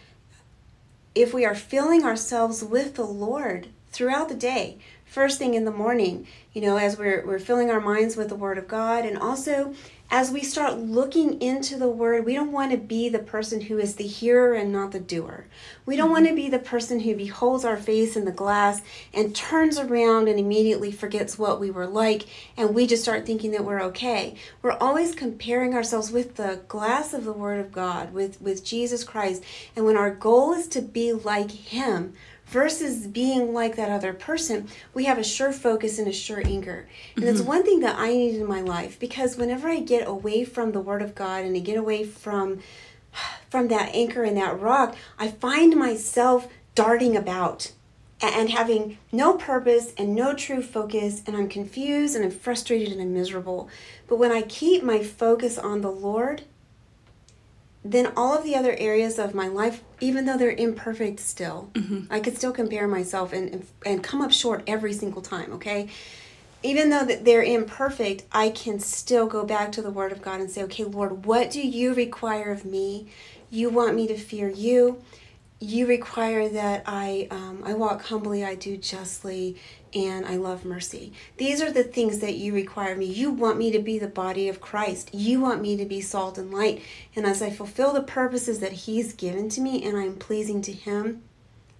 if 1.14 1.34
we 1.34 1.44
are 1.44 1.54
filling 1.54 2.04
ourselves 2.04 2.64
with 2.64 2.94
the 2.94 3.04
Lord 3.04 3.68
throughout 3.90 4.28
the 4.28 4.34
day, 4.34 4.78
first 5.16 5.38
thing 5.38 5.54
in 5.54 5.64
the 5.64 5.70
morning, 5.70 6.26
you 6.52 6.60
know, 6.60 6.76
as 6.76 6.98
we're, 6.98 7.24
we're 7.26 7.38
filling 7.38 7.70
our 7.70 7.80
minds 7.80 8.18
with 8.18 8.28
the 8.28 8.34
Word 8.34 8.58
of 8.58 8.68
God. 8.68 9.06
And 9.06 9.16
also, 9.16 9.72
as 10.10 10.30
we 10.30 10.42
start 10.42 10.76
looking 10.76 11.40
into 11.40 11.78
the 11.78 11.88
Word, 11.88 12.26
we 12.26 12.34
don't 12.34 12.52
want 12.52 12.70
to 12.72 12.76
be 12.76 13.08
the 13.08 13.18
person 13.18 13.62
who 13.62 13.78
is 13.78 13.96
the 13.96 14.06
hearer 14.06 14.52
and 14.52 14.70
not 14.70 14.92
the 14.92 15.00
doer. 15.00 15.46
We 15.86 15.96
don't 15.96 16.10
want 16.10 16.28
to 16.28 16.34
be 16.34 16.50
the 16.50 16.58
person 16.58 17.00
who 17.00 17.16
beholds 17.16 17.64
our 17.64 17.78
face 17.78 18.14
in 18.14 18.26
the 18.26 18.30
glass 18.30 18.82
and 19.14 19.34
turns 19.34 19.78
around 19.78 20.28
and 20.28 20.38
immediately 20.38 20.92
forgets 20.92 21.38
what 21.38 21.60
we 21.60 21.70
were 21.70 21.86
like 21.86 22.26
and 22.54 22.74
we 22.74 22.86
just 22.86 23.02
start 23.02 23.24
thinking 23.24 23.52
that 23.52 23.64
we're 23.64 23.80
okay. 23.84 24.34
We're 24.60 24.72
always 24.72 25.14
comparing 25.14 25.72
ourselves 25.72 26.12
with 26.12 26.34
the 26.34 26.60
glass 26.68 27.14
of 27.14 27.24
the 27.24 27.32
Word 27.32 27.58
of 27.58 27.72
God, 27.72 28.12
with, 28.12 28.38
with 28.42 28.62
Jesus 28.62 29.02
Christ. 29.02 29.42
And 29.74 29.86
when 29.86 29.96
our 29.96 30.14
goal 30.14 30.52
is 30.52 30.68
to 30.68 30.82
be 30.82 31.14
like 31.14 31.50
Him, 31.50 32.12
versus 32.46 33.06
being 33.06 33.52
like 33.52 33.76
that 33.76 33.90
other 33.90 34.12
person, 34.12 34.68
we 34.94 35.04
have 35.04 35.18
a 35.18 35.24
sure 35.24 35.52
focus 35.52 35.98
and 35.98 36.08
a 36.08 36.12
sure 36.12 36.40
anchor. 36.44 36.86
And 37.14 37.24
mm-hmm. 37.24 37.34
that's 37.34 37.46
one 37.46 37.64
thing 37.64 37.80
that 37.80 37.98
I 37.98 38.08
need 38.08 38.36
in 38.36 38.46
my 38.46 38.60
life 38.60 38.98
because 38.98 39.36
whenever 39.36 39.68
I 39.68 39.80
get 39.80 40.06
away 40.06 40.44
from 40.44 40.72
the 40.72 40.80
word 40.80 41.02
of 41.02 41.14
God 41.14 41.44
and 41.44 41.56
I 41.56 41.60
get 41.60 41.76
away 41.76 42.04
from 42.04 42.60
from 43.50 43.68
that 43.68 43.94
anchor 43.94 44.22
and 44.22 44.36
that 44.36 44.60
rock, 44.60 44.96
I 45.18 45.28
find 45.28 45.76
myself 45.76 46.48
darting 46.74 47.16
about 47.16 47.72
and 48.20 48.50
having 48.50 48.98
no 49.12 49.34
purpose 49.34 49.92
and 49.98 50.14
no 50.14 50.34
true 50.34 50.62
focus 50.62 51.22
and 51.26 51.36
I'm 51.36 51.48
confused 51.48 52.16
and 52.16 52.24
I'm 52.24 52.30
frustrated 52.30 52.92
and 52.92 53.00
I'm 53.00 53.12
miserable. 53.12 53.68
But 54.08 54.16
when 54.16 54.32
I 54.32 54.42
keep 54.42 54.82
my 54.82 55.02
focus 55.02 55.58
on 55.58 55.80
the 55.80 55.90
Lord, 55.90 56.42
then 57.92 58.12
all 58.16 58.36
of 58.36 58.44
the 58.44 58.54
other 58.54 58.74
areas 58.78 59.18
of 59.18 59.34
my 59.34 59.48
life, 59.48 59.82
even 60.00 60.24
though 60.24 60.36
they're 60.36 60.50
imperfect 60.50 61.20
still, 61.20 61.70
mm-hmm. 61.74 62.04
I 62.10 62.20
could 62.20 62.36
still 62.36 62.52
compare 62.52 62.86
myself 62.86 63.32
and, 63.32 63.66
and 63.84 64.02
come 64.02 64.22
up 64.22 64.32
short 64.32 64.62
every 64.66 64.92
single 64.92 65.22
time, 65.22 65.52
okay? 65.54 65.88
Even 66.62 66.90
though 66.90 67.04
that 67.04 67.24
they're 67.24 67.42
imperfect, 67.42 68.24
I 68.32 68.50
can 68.50 68.80
still 68.80 69.26
go 69.26 69.44
back 69.44 69.72
to 69.72 69.82
the 69.82 69.90
Word 69.90 70.12
of 70.12 70.22
God 70.22 70.40
and 70.40 70.50
say, 70.50 70.62
okay, 70.64 70.84
Lord, 70.84 71.26
what 71.26 71.50
do 71.50 71.60
you 71.60 71.94
require 71.94 72.50
of 72.50 72.64
me? 72.64 73.08
You 73.50 73.70
want 73.70 73.94
me 73.94 74.06
to 74.08 74.16
fear 74.16 74.48
you. 74.48 75.02
You 75.60 75.86
require 75.86 76.48
that 76.50 76.82
I 76.86 77.28
um, 77.30 77.62
I 77.64 77.72
walk 77.72 78.02
humbly, 78.02 78.44
I 78.44 78.56
do 78.56 78.76
justly, 78.76 79.56
and 79.96 80.26
I 80.26 80.36
love 80.36 80.66
mercy. 80.66 81.14
These 81.38 81.62
are 81.62 81.72
the 81.72 81.82
things 81.82 82.18
that 82.18 82.36
you 82.36 82.52
require 82.52 82.92
of 82.92 82.98
me. 82.98 83.06
You 83.06 83.30
want 83.30 83.56
me 83.56 83.70
to 83.70 83.78
be 83.78 83.98
the 83.98 84.06
body 84.06 84.46
of 84.48 84.60
Christ. 84.60 85.14
You 85.14 85.40
want 85.40 85.62
me 85.62 85.74
to 85.78 85.86
be 85.86 86.02
salt 86.02 86.36
and 86.36 86.52
light. 86.52 86.82
And 87.16 87.24
as 87.24 87.40
I 87.40 87.48
fulfill 87.48 87.94
the 87.94 88.02
purposes 88.02 88.60
that 88.60 88.72
He's 88.72 89.14
given 89.14 89.48
to 89.50 89.60
me 89.62 89.82
and 89.82 89.96
I'm 89.96 90.16
pleasing 90.16 90.60
to 90.62 90.72
Him, 90.72 91.22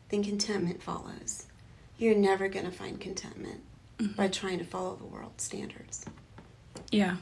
then 0.08 0.24
contentment 0.24 0.82
follows. 0.82 1.44
You're 1.98 2.16
never 2.16 2.48
going 2.48 2.64
to 2.64 2.72
find 2.72 2.98
contentment 2.98 3.60
mm-hmm. 3.98 4.12
by 4.14 4.28
trying 4.28 4.58
to 4.60 4.64
follow 4.64 4.96
the 4.96 5.04
world 5.04 5.38
standards. 5.38 6.06
Yeah. 6.90 7.16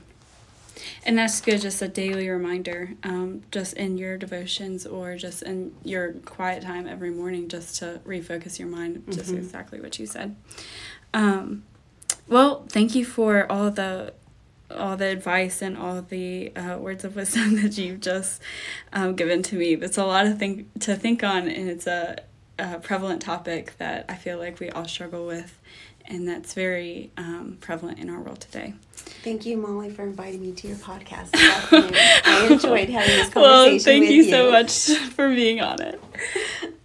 And 1.05 1.19
that's 1.19 1.41
good, 1.41 1.61
just 1.61 1.81
a 1.83 1.89
daily 1.89 2.29
reminder, 2.29 2.95
um, 3.03 3.43
just 3.51 3.75
in 3.75 3.99
your 3.99 4.17
devotions 4.17 4.87
or 4.87 5.17
just 5.17 5.43
in 5.43 5.75
your 5.85 6.13
quiet 6.25 6.63
time 6.63 6.87
every 6.87 7.11
morning, 7.11 7.49
just 7.49 7.77
to 7.77 8.01
refocus 8.07 8.59
your 8.59 8.69
mind, 8.69 9.05
just 9.11 9.31
mm-hmm. 9.31 9.39
exactly 9.39 9.81
what 9.81 9.99
you 9.99 10.07
said. 10.07 10.37
Um, 11.13 11.65
well, 12.27 12.65
thank 12.69 12.95
you 12.95 13.05
for 13.05 13.51
all 13.51 13.71
the 13.71 14.15
all 14.71 14.97
the 14.97 15.07
advice 15.07 15.63
and 15.63 15.77
all 15.77 16.03
the 16.03 16.55
uh, 16.57 16.79
words 16.79 17.05
of 17.05 17.15
wisdom 17.15 17.57
that 17.63 17.77
you've 17.79 18.01
just 18.01 18.41
um, 18.93 19.15
given 19.15 19.43
to 19.43 19.57
me. 19.57 19.75
It's 19.75 19.99
a 19.99 20.05
lot 20.05 20.27
of 20.27 20.39
thing 20.39 20.71
to 20.81 20.97
think 20.97 21.23
on, 21.23 21.49
and 21.49 21.69
it's 21.69 21.87
a, 21.87 22.23
a 22.59 22.79
prevalent 22.79 23.23
topic 23.23 23.77
that 23.79 24.07
I 24.09 24.15
feel 24.15 24.39
like 24.39 24.59
we 24.61 24.71
all 24.71 24.87
struggle 24.87 25.27
with 25.27 25.61
and 26.07 26.29
that's 26.29 26.55
very 26.55 27.11
um, 27.17 27.59
prevalent 27.61 27.99
in 27.99 28.11
our 28.11 28.21
world 28.21 28.41
today. 28.41 28.75
Thank 29.23 29.47
you, 29.47 29.57
Molly, 29.57 29.91
for 29.91 30.03
inviting 30.03 30.43
me 30.43 30.53
to 30.53 30.69
your 30.69 30.77
podcast. 30.77 31.31
I 31.35 32.49
enjoyed 32.51 32.91
having 32.91 33.17
this 33.17 33.31
conversation. 33.31 33.41
Well, 33.43 33.79
thank 33.79 34.05
you, 34.11 34.23
you 34.23 34.31
so 34.31 34.51
much 34.51 34.91
for 35.11 35.29
being 35.29 35.61
on 35.61 35.81
it. 35.81 36.01